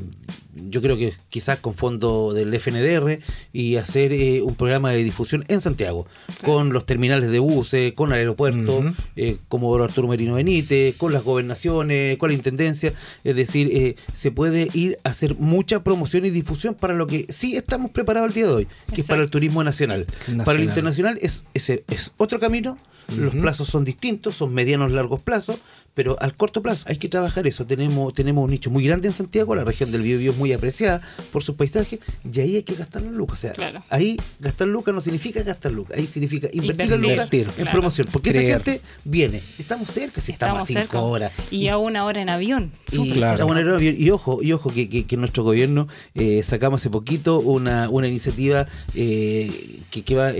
yo 0.69 0.81
creo 0.81 0.97
que 0.97 1.13
quizás 1.29 1.59
con 1.59 1.73
fondo 1.75 2.33
del 2.33 2.53
FNDR, 2.53 3.19
y 3.53 3.75
hacer 3.75 4.11
eh, 4.13 4.41
un 4.41 4.55
programa 4.55 4.91
de 4.91 5.03
difusión 5.03 5.45
en 5.49 5.61
Santiago, 5.61 6.07
con 6.43 6.73
los 6.73 6.85
terminales 6.85 7.29
de 7.29 7.39
buses, 7.39 7.93
con 7.93 8.11
el 8.11 8.17
aeropuerto, 8.19 8.79
Ujú. 8.79 8.93
eh, 9.15 9.37
como 9.49 9.75
Arturo 9.75 10.07
Merino 10.07 10.33
Benítez, 10.35 10.95
con 10.95 11.13
las 11.13 11.23
gobernaciones, 11.23 12.17
con 12.17 12.29
la 12.29 12.35
intendencia. 12.35 12.93
Es 13.23 13.35
decir, 13.35 13.69
eh, 13.71 13.95
se 14.13 14.31
puede 14.31 14.69
ir 14.73 14.97
a 15.03 15.09
hacer 15.09 15.35
mucha 15.35 15.83
promoción 15.83 16.25
y 16.25 16.29
difusión 16.31 16.73
para 16.73 16.93
lo 16.95 17.05
que 17.05 17.25
sí 17.29 17.55
estamos 17.55 17.91
preparados 17.91 18.29
el 18.29 18.33
día 18.33 18.47
de 18.47 18.53
hoy, 18.53 18.67
que 18.93 19.01
es 19.01 19.07
para 19.07 19.21
el 19.21 19.29
turismo 19.29 19.63
nacional. 19.63 20.07
Nacional. 20.21 20.45
Para 20.47 20.59
el 20.59 20.65
internacional 20.65 21.19
es, 21.21 21.43
es 21.53 22.11
otro 22.17 22.39
camino. 22.39 22.77
Los 23.15 23.33
plazos 23.35 23.69
son 23.69 23.85
distintos, 23.85 24.35
son 24.35 24.53
medianos, 24.53 24.91
largos 24.91 25.21
plazos, 25.21 25.59
pero 25.97 26.15
al 26.21 26.35
corto 26.35 26.61
plazo 26.61 26.85
hay 26.87 26.97
que 26.97 27.09
trabajar 27.09 27.47
eso. 27.47 27.65
Tenemos, 27.65 28.13
tenemos 28.13 28.45
un 28.45 28.51
nicho 28.51 28.69
muy 28.69 28.85
grande 28.85 29.07
en 29.07 29.13
Santiago, 29.15 29.55
la 29.55 29.63
región 29.63 29.91
del 29.91 30.03
Biobío 30.03 30.31
es 30.31 30.37
muy 30.37 30.53
apreciada 30.53 31.01
por 31.31 31.43
sus 31.43 31.55
paisajes, 31.55 31.99
y 32.31 32.39
ahí 32.39 32.55
hay 32.57 32.63
que 32.63 32.75
gastar 32.75 33.01
las 33.01 33.11
lucas. 33.13 33.39
O 33.39 33.41
sea, 33.41 33.53
Claro. 33.53 33.83
ahí 33.89 34.15
gastar 34.39 34.67
lucas 34.67 34.93
no 34.93 35.01
significa 35.01 35.41
gastar 35.41 35.71
lucas, 35.71 35.97
ahí 35.97 36.05
significa 36.05 36.47
invertir, 36.53 36.91
las 36.91 36.99
lucas 36.99 37.27
en 37.33 37.45
claro. 37.45 37.71
promoción. 37.71 38.07
Porque 38.11 38.29
Creer. 38.29 38.45
esa 38.45 38.53
gente 38.63 38.81
viene, 39.03 39.41
estamos 39.57 39.89
cerca, 39.89 40.21
si 40.21 40.33
estamos, 40.33 40.61
a 40.61 40.65
cinco 40.65 40.79
cerca. 40.81 41.01
horas. 41.01 41.31
Y 41.49 41.67
a 41.67 41.79
una 41.79 42.05
hora 42.05 42.21
en 42.21 42.29
avión. 42.29 42.71
Y, 42.91 43.23
ah, 43.23 43.43
bueno, 43.43 43.81
y, 43.81 43.87
y 43.89 44.09
ojo, 44.11 44.43
y 44.43 44.53
ojo 44.53 44.69
que, 44.71 44.87
que- 44.89 45.07
que 45.07 45.17
nuestro 45.17 45.43
gobierno 45.43 45.87
eh, 46.13 46.43
sacamos 46.43 46.81
hace 46.81 46.91
poquito 46.91 47.39
una, 47.39 47.89
una 47.89 48.07
iniciativa 48.07 48.67
eh, 48.93 49.79
que, 49.89 50.03
que 50.03 50.15
va 50.15 50.29
en, 50.31 50.37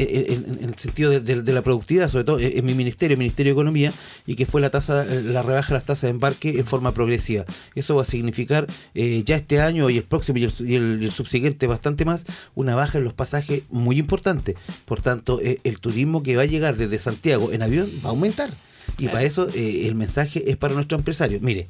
en- 0.59 0.69
el 0.69 0.75
sentido 0.77 1.09
de, 1.11 1.19
de- 1.21 1.41
de 1.41 1.53
la 1.53 1.61
productividad, 1.63 2.09
sobre 2.09 2.23
todo 2.25 2.39
en 2.39 2.63
mi 2.65 2.73
ministerio, 2.73 3.13
el 3.15 3.19
Ministerio 3.19 3.51
de 3.53 3.53
Economía, 3.53 3.91
y 4.25 4.35
que 4.35 4.45
fue 4.45 4.61
la 4.61 4.69
tasa, 4.69 5.03
eh, 5.05 5.21
la 5.23 5.41
rebaja 5.47 5.73
las 5.73 5.85
tasas 5.85 6.03
de 6.03 6.09
embarque 6.09 6.59
en 6.59 6.65
forma 6.67 6.93
progresiva. 6.93 7.45
Eso 7.73 7.95
va 7.95 8.03
a 8.03 8.05
significar 8.05 8.67
eh, 8.93 9.23
ya 9.25 9.35
este 9.35 9.59
año 9.61 9.89
y 9.89 9.97
el 9.97 10.03
próximo 10.03 10.37
y 10.37 10.43
el, 10.43 10.53
y 10.59 10.75
el- 10.75 10.99
y 11.01 11.05
el 11.05 11.11
subsiguiente 11.11 11.65
bastante 11.65 12.05
más, 12.05 12.25
una 12.53 12.75
baja 12.75 12.99
en 12.99 13.03
los 13.05 13.13
pasajes 13.13 13.63
muy 13.69 13.97
importante. 13.97 14.55
Por 14.85 15.01
tanto, 15.01 15.39
eh, 15.41 15.59
el 15.63 15.79
turismo 15.79 16.21
que 16.21 16.35
va 16.35 16.43
a 16.43 16.45
llegar 16.45 16.77
desde 16.77 16.97
Santiago 16.99 17.51
en 17.51 17.63
avión 17.63 17.89
va 18.03 18.09
a 18.09 18.11
aumentar. 18.11 18.51
Y 18.99 19.07
para 19.07 19.23
eso 19.23 19.47
eh, 19.53 19.87
el 19.87 19.95
mensaje 19.95 20.49
es 20.49 20.57
para 20.57 20.73
nuestros 20.75 20.99
empresarios. 20.99 21.41
Mire, 21.41 21.67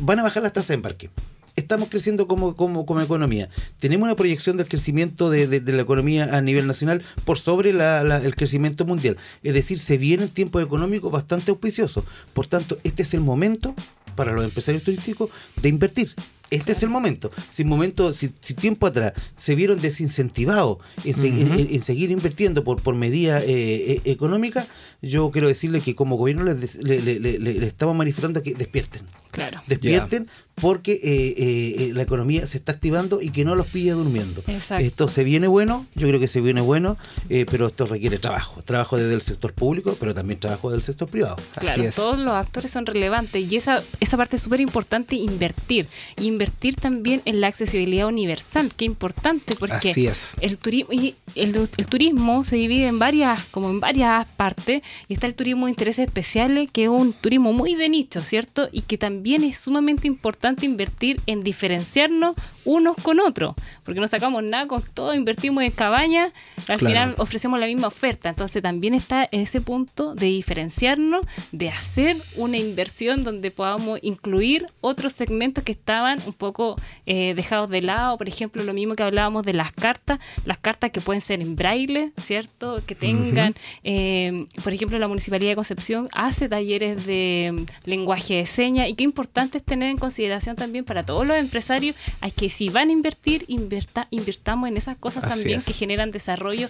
van 0.00 0.18
a 0.18 0.22
bajar 0.22 0.42
las 0.42 0.52
tasas 0.52 0.68
de 0.68 0.74
embarque. 0.74 1.10
Estamos 1.56 1.88
creciendo 1.88 2.28
como, 2.28 2.54
como, 2.54 2.84
como 2.86 3.00
economía. 3.00 3.48
Tenemos 3.78 4.06
una 4.06 4.14
proyección 4.16 4.56
del 4.58 4.68
crecimiento 4.68 5.30
de, 5.30 5.46
de- 5.48 5.60
de 5.60 5.72
la 5.72 5.82
economía 5.82 6.36
a 6.36 6.40
nivel 6.42 6.66
nacional 6.66 7.02
por 7.24 7.38
sobre 7.38 7.72
la- 7.72 8.04
la- 8.04 8.18
el 8.18 8.36
crecimiento 8.36 8.84
mundial. 8.84 9.16
Es 9.42 9.54
decir, 9.54 9.78
se 9.78 9.96
vienen 9.98 10.28
tiempos 10.28 10.62
económicos 10.62 11.10
bastante 11.10 11.50
auspiciosos. 11.50 12.04
Por 12.34 12.46
tanto, 12.46 12.78
este 12.84 13.02
es 13.02 13.14
el 13.14 13.20
momento 13.22 13.74
para 14.14 14.32
los 14.32 14.44
empresarios 14.44 14.82
turísticos 14.82 15.30
de 15.60 15.68
invertir. 15.68 16.14
Este 16.50 16.72
es 16.72 16.82
el 16.84 16.90
momento. 16.90 17.32
Si 17.50 17.64
momento, 17.64 18.14
si, 18.14 18.30
si 18.40 18.54
tiempo 18.54 18.86
atrás 18.86 19.14
se 19.36 19.56
vieron 19.56 19.80
desincentivados 19.80 20.78
en, 21.04 21.14
se- 21.14 21.26
en- 21.28 21.52
en- 21.52 21.74
en 21.74 21.82
seguir 21.82 22.10
invirtiendo 22.12 22.62
por, 22.64 22.80
por 22.82 22.94
medidas 22.94 23.42
eh, 23.42 23.48
eh, 23.94 24.00
económicas, 24.04 24.68
yo 25.02 25.30
quiero 25.32 25.48
decirles 25.48 25.82
que 25.82 25.94
como 25.96 26.16
gobierno 26.16 26.44
les, 26.44 26.76
estamos 26.76 27.96
manifestando 27.96 28.42
que 28.42 28.54
despierten 28.54 29.02
Claro. 29.32 29.60
despierten 29.66 30.28
porque 30.60 30.92
eh, 30.92 31.00
eh, 31.04 31.74
eh, 31.78 31.90
la 31.92 32.00
economía 32.02 32.46
se 32.46 32.56
está 32.56 32.72
activando 32.72 33.20
y 33.20 33.28
que 33.28 33.44
no 33.44 33.54
los 33.54 33.66
pille 33.66 33.90
durmiendo. 33.90 34.42
Exacto. 34.46 34.82
Esto 34.82 35.08
se 35.08 35.22
viene 35.22 35.48
bueno, 35.48 35.84
yo 35.94 36.08
creo 36.08 36.18
que 36.18 36.28
se 36.28 36.40
viene 36.40 36.62
bueno, 36.62 36.96
eh, 37.28 37.44
pero 37.50 37.66
esto 37.66 37.84
requiere 37.86 38.18
trabajo. 38.18 38.62
Trabajo 38.62 38.96
desde 38.96 39.12
el 39.12 39.20
sector 39.20 39.52
público, 39.52 39.94
pero 40.00 40.14
también 40.14 40.40
trabajo 40.40 40.70
del 40.70 40.82
sector 40.82 41.08
privado. 41.08 41.36
Claro, 41.58 41.82
Así 41.82 41.88
es. 41.88 41.94
todos 41.94 42.18
los 42.18 42.32
actores 42.32 42.70
son 42.70 42.86
relevantes 42.86 43.52
y 43.52 43.54
esa, 43.56 43.82
esa 44.00 44.16
parte 44.16 44.36
es 44.36 44.42
súper 44.42 44.62
importante 44.62 45.14
invertir. 45.14 45.88
Invertir 46.18 46.76
también 46.76 47.20
en 47.26 47.42
la 47.42 47.48
accesibilidad 47.48 48.06
universal, 48.06 48.72
que 48.74 48.86
importante 48.86 49.56
porque 49.56 49.90
Así 49.90 50.06
es. 50.06 50.36
el 50.40 50.56
turismo 50.56 50.90
y 50.94 51.16
el, 51.34 51.68
el 51.76 51.86
turismo 51.86 52.44
se 52.44 52.56
divide 52.56 52.86
en 52.86 52.98
varias, 52.98 53.44
como 53.50 53.68
en 53.68 53.80
varias 53.80 54.26
partes, 54.38 54.80
y 55.06 55.12
está 55.12 55.26
el 55.26 55.34
turismo 55.34 55.66
de 55.66 55.72
intereses 55.72 56.06
especiales, 56.06 56.70
que 56.72 56.84
es 56.84 56.88
un 56.88 57.12
turismo 57.12 57.52
muy 57.52 57.74
de 57.74 57.90
nicho, 57.90 58.22
¿cierto? 58.22 58.70
Y 58.72 58.80
que 58.80 58.96
también 58.96 59.44
es 59.44 59.58
sumamente 59.58 60.06
importante 60.06 60.45
invertir 60.66 61.20
en 61.26 61.42
diferenciarnos 61.42 62.36
unos 62.64 62.96
con 63.02 63.20
otros, 63.20 63.54
porque 63.86 64.00
no 64.00 64.06
sacamos 64.08 64.42
nada 64.42 64.66
con 64.66 64.82
todo, 64.82 65.14
invertimos 65.14 65.64
en 65.64 65.70
cabañas, 65.70 66.32
al 66.68 66.78
Claro. 66.78 66.86
final 66.86 67.14
ofrecemos 67.18 67.58
la 67.58 67.66
misma 67.66 67.86
oferta. 67.86 68.28
Entonces 68.28 68.60
también 68.62 68.92
está 68.92 69.28
ese 69.32 69.60
punto 69.62 70.14
de 70.14 70.26
diferenciarnos, 70.26 71.24
de 71.52 71.70
hacer 71.70 72.16
una 72.36 72.58
inversión 72.58 73.22
donde 73.24 73.50
podamos 73.50 73.98
incluir 74.02 74.66
otros 74.80 75.12
segmentos 75.12 75.64
que 75.64 75.72
estaban 75.72 76.18
un 76.26 76.32
poco 76.32 76.76
eh, 77.06 77.32
dejados 77.34 77.70
de 77.70 77.80
lado. 77.82 78.18
Por 78.18 78.28
ejemplo, 78.28 78.62
lo 78.64 78.74
mismo 78.74 78.96
que 78.96 79.02
hablábamos 79.04 79.44
de 79.44 79.54
las 79.54 79.72
cartas, 79.72 80.18
las 80.44 80.58
cartas 80.58 80.90
que 80.90 81.00
pueden 81.00 81.20
ser 81.20 81.40
en 81.40 81.54
braille, 81.56 82.10
¿cierto? 82.18 82.82
Que 82.86 82.94
tengan, 82.96 83.54
eh, 83.84 84.46
por 84.64 84.72
ejemplo, 84.72 84.98
la 84.98 85.08
Municipalidad 85.08 85.52
de 85.52 85.56
Concepción 85.56 86.08
hace 86.12 86.48
talleres 86.48 87.06
de 87.06 87.52
mm, 87.54 87.88
lenguaje 87.88 88.34
de 88.34 88.46
señas 88.46 88.88
y 88.88 88.94
qué 88.94 89.04
importante 89.04 89.58
es 89.58 89.64
tener 89.64 89.90
en 89.90 89.96
consideración 89.98 90.56
también 90.56 90.84
para 90.84 91.04
todos 91.04 91.26
los 91.26 91.36
empresarios, 91.36 91.94
hay 92.20 92.32
que 92.32 92.48
si 92.50 92.68
van 92.68 92.88
a 92.88 92.92
invertir, 92.92 93.44
inverta, 93.76 94.08
invirtamos 94.10 94.68
en 94.68 94.76
esas 94.76 94.96
cosas 94.96 95.24
Así 95.24 95.34
también 95.40 95.58
es. 95.58 95.66
que 95.66 95.72
generan 95.72 96.10
desarrollo 96.10 96.68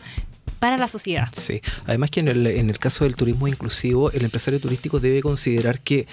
para 0.58 0.76
la 0.78 0.88
sociedad. 0.88 1.28
Sí, 1.32 1.60
además 1.86 2.10
que 2.10 2.20
en 2.20 2.28
el, 2.28 2.46
en 2.46 2.70
el 2.70 2.78
caso 2.78 3.04
del 3.04 3.14
turismo 3.14 3.46
inclusivo, 3.46 4.10
el 4.12 4.24
empresario 4.24 4.58
turístico 4.60 5.00
debe 5.00 5.20
considerar 5.20 5.80
que 5.80 6.06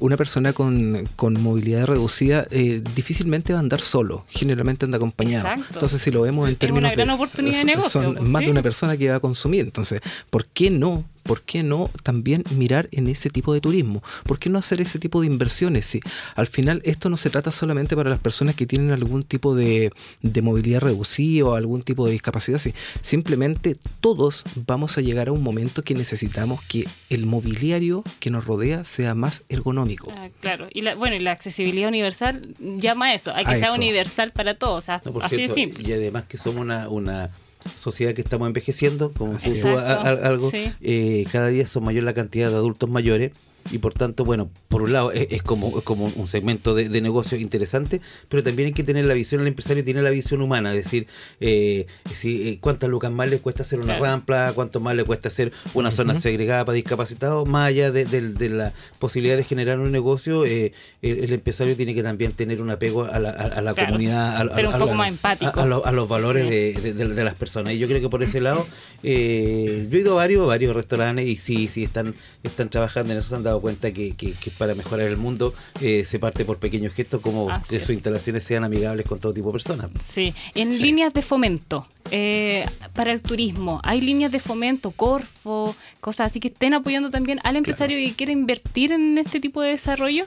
una 0.00 0.16
persona 0.16 0.52
con, 0.52 1.08
con 1.16 1.40
movilidad 1.40 1.84
reducida 1.86 2.46
eh, 2.50 2.82
difícilmente 2.94 3.52
va 3.52 3.60
a 3.60 3.62
andar 3.62 3.80
solo, 3.80 4.26
generalmente 4.28 4.84
anda 4.84 4.96
acompañado. 4.96 5.46
Exacto. 5.48 5.74
Entonces, 5.74 6.02
si 6.02 6.10
lo 6.10 6.22
vemos 6.22 6.48
en 6.48 6.54
Es 6.54 6.58
términos 6.58 6.88
una 6.88 6.94
gran 6.94 7.08
de- 7.08 7.14
oportunidad 7.14 7.52
de 7.54 7.58
son- 7.60 7.66
negocio, 7.66 8.02
son 8.20 8.30
más 8.32 8.42
de 8.42 8.50
una 8.50 8.62
persona 8.62 8.96
que 8.96 9.10
va 9.10 9.16
a 9.16 9.20
consumir. 9.20 9.60
Entonces, 9.64 10.00
¿por 10.30 10.46
qué 10.48 10.70
no? 10.70 11.04
¿Por 11.24 11.42
qué 11.42 11.62
no 11.62 11.90
también 12.04 12.44
mirar 12.56 12.88
en 12.92 13.08
ese 13.08 13.28
tipo 13.30 13.52
de 13.52 13.60
turismo? 13.60 14.02
¿Por 14.24 14.38
qué 14.38 14.48
no 14.50 14.58
hacer 14.58 14.80
ese 14.80 14.98
tipo 14.98 15.20
de 15.20 15.26
inversiones? 15.26 15.86
Si 15.86 16.00
al 16.36 16.46
final 16.46 16.80
esto 16.84 17.08
no 17.10 17.16
se 17.16 17.30
trata 17.30 17.50
solamente 17.50 17.96
para 17.96 18.10
las 18.10 18.20
personas 18.20 18.54
que 18.54 18.66
tienen 18.66 18.92
algún 18.92 19.22
tipo 19.24 19.54
de, 19.54 19.90
de 20.22 20.42
movilidad 20.42 20.80
reducida 20.80 21.44
o 21.46 21.54
algún 21.54 21.82
tipo 21.82 22.06
de 22.06 22.12
discapacidad. 22.12 22.58
sí. 22.58 22.72
Simplemente 23.02 23.76
todos 24.00 24.44
vamos 24.66 24.98
a 24.98 25.00
llegar 25.00 25.28
a 25.28 25.32
un 25.32 25.42
momento 25.42 25.82
que 25.82 25.94
necesitamos 25.94 26.62
que 26.64 26.86
el 27.10 27.26
mobiliario 27.26 28.04
que 28.20 28.30
nos 28.30 28.44
rodea 28.44 28.84
sea 28.84 29.14
más 29.14 29.44
ergonómico. 29.48 30.12
Ah, 30.16 30.28
claro, 30.40 30.68
y 30.72 30.82
la, 30.82 30.94
bueno, 30.94 31.16
y 31.16 31.20
la 31.20 31.32
accesibilidad 31.32 31.88
universal 31.88 32.42
llama 32.78 33.06
a 33.06 33.14
eso, 33.14 33.32
hay 33.34 33.44
que 33.44 33.52
A 33.52 33.56
sea 33.56 33.68
eso. 33.68 33.76
universal 33.76 34.30
para 34.32 34.54
todos, 34.58 34.78
o 34.82 34.82
sea, 34.84 35.00
No, 35.04 35.12
por 35.12 35.24
así 35.24 35.36
cierto, 35.36 35.54
de 35.54 35.60
simple. 35.60 35.88
y 35.88 35.92
además 35.92 36.24
que 36.24 36.36
somos 36.38 36.60
una, 36.60 36.88
una 36.88 37.30
sociedad 37.76 38.14
que 38.14 38.22
estamos 38.22 38.46
envejeciendo, 38.46 39.12
como 39.12 39.32
tú 39.38 39.50
es. 39.50 39.64
a- 39.64 39.94
a- 40.02 40.28
algo, 40.28 40.50
Sí. 40.50 40.72
eh, 40.80 41.26
cada 41.32 41.48
día 41.48 41.66
son 41.66 41.84
mayor 41.84 42.04
la 42.04 42.14
cantidad 42.14 42.50
de 42.50 42.56
adultos 42.56 42.88
mayores 42.90 43.32
y 43.70 43.78
por 43.78 43.94
tanto, 43.94 44.24
bueno, 44.24 44.50
por 44.68 44.82
un 44.82 44.92
lado 44.92 45.12
es, 45.12 45.28
es 45.30 45.42
como, 45.42 45.78
es 45.78 45.84
como 45.84 46.06
un 46.06 46.26
segmento 46.26 46.74
de, 46.74 46.88
de 46.88 47.00
negocio 47.00 47.38
interesante, 47.38 48.00
pero 48.28 48.42
también 48.42 48.66
hay 48.66 48.72
que 48.72 48.82
tener 48.84 49.04
la 49.04 49.14
visión, 49.14 49.40
el 49.40 49.46
empresario 49.48 49.82
tiene 49.84 50.02
la 50.02 50.10
visión 50.10 50.42
humana, 50.42 50.70
es 50.74 50.84
decir, 50.84 51.06
eh, 51.40 51.86
si, 52.12 52.48
eh, 52.48 52.58
cuántas 52.60 52.90
lucas 52.90 53.10
más 53.10 53.30
le 53.30 53.38
cuesta 53.38 53.62
hacer 53.62 53.78
una 53.78 53.96
Claro. 53.96 54.04
rampa, 54.04 54.52
cuánto 54.54 54.80
más 54.80 54.94
le 54.96 55.04
cuesta 55.04 55.28
hacer 55.28 55.52
una 55.74 55.90
zona 55.90 56.20
segregada 56.20 56.64
para 56.64 56.76
discapacitados, 56.76 57.48
más 57.48 57.68
allá 57.68 57.90
de, 57.90 58.04
de- 58.04 58.32
de 58.34 58.48
la 58.50 58.72
posibilidad 58.98 59.36
de 59.36 59.44
generar 59.44 59.78
un 59.78 59.90
negocio, 59.92 60.44
eh, 60.44 60.72
el, 61.02 61.24
el 61.24 61.32
empresario 61.32 61.76
tiene 61.76 61.94
que 61.94 62.02
también 62.02 62.32
tener 62.32 62.60
un 62.60 62.70
apego 62.70 63.04
a 63.04 63.18
la, 63.18 63.30
a- 63.30 63.32
a 63.32 63.62
la 63.62 63.74
Claro. 63.74 63.90
comunidad, 63.90 64.36
a, 64.50 64.54
Ser 64.54 64.66
un 64.66 64.72
poco 64.78 64.94
más 64.94 65.08
empático. 65.08 65.64
los 65.66 66.08
valores 66.08 66.44
Sí. 66.44 66.90
de, 66.92 67.24
las 67.24 67.34
personas. 67.34 67.72
Y 67.74 67.78
yo 67.78 67.86
creo 67.88 68.00
que 68.00 68.08
por 68.08 68.22
ese 68.22 68.40
lado, 68.40 68.66
eh, 69.02 69.86
yo 69.90 69.98
he 69.98 70.00
ido 70.00 70.12
a 70.12 70.16
varios, 70.16 70.46
varios 70.46 70.74
restaurantes 70.74 71.26
y 71.26 71.36
sí, 71.36 71.68
sí 71.68 71.84
están, 71.84 72.14
están 72.42 72.68
trabajando 72.68 73.12
en 73.12 73.18
eso, 73.18 73.36
han 73.36 73.42
dado 73.42 73.53
cuenta 73.60 73.92
que, 73.92 74.14
que- 74.14 74.32
que 74.32 74.50
para 74.50 74.74
mejorar 74.74 75.06
el 75.08 75.16
mundo 75.16 75.54
eh, 75.80 76.04
se 76.04 76.18
parte 76.18 76.44
por 76.44 76.58
pequeños 76.58 76.92
gestos 76.92 77.20
como 77.20 77.50
Así 77.50 77.70
que 77.70 77.76
es. 77.76 77.84
sus 77.84 77.94
instalaciones 77.94 78.44
sean 78.44 78.64
amigables 78.64 79.06
con 79.06 79.18
todo 79.20 79.32
tipo 79.34 79.48
de 79.48 79.52
personas. 79.52 79.90
Sí, 80.06 80.34
en 80.54 80.72
Sí. 80.72 80.82
líneas 80.82 81.12
de 81.14 81.22
fomento 81.22 81.86
eh, 82.10 82.66
para 82.92 83.12
el 83.12 83.22
turismo, 83.22 83.80
hay 83.82 84.00
líneas 84.00 84.30
de 84.30 84.38
fomento, 84.40 84.90
Corfo, 84.90 85.74
cosas 86.00 86.26
así 86.26 86.38
que 86.40 86.48
estén 86.48 86.74
apoyando 86.74 87.10
también 87.10 87.38
al 87.44 87.56
empresario 87.56 87.96
que 87.96 88.14
quiera 88.14 88.32
invertir 88.32 88.92
en 88.92 89.16
este 89.18 89.40
tipo 89.40 89.60
de 89.62 89.70
desarrollo. 89.70 90.26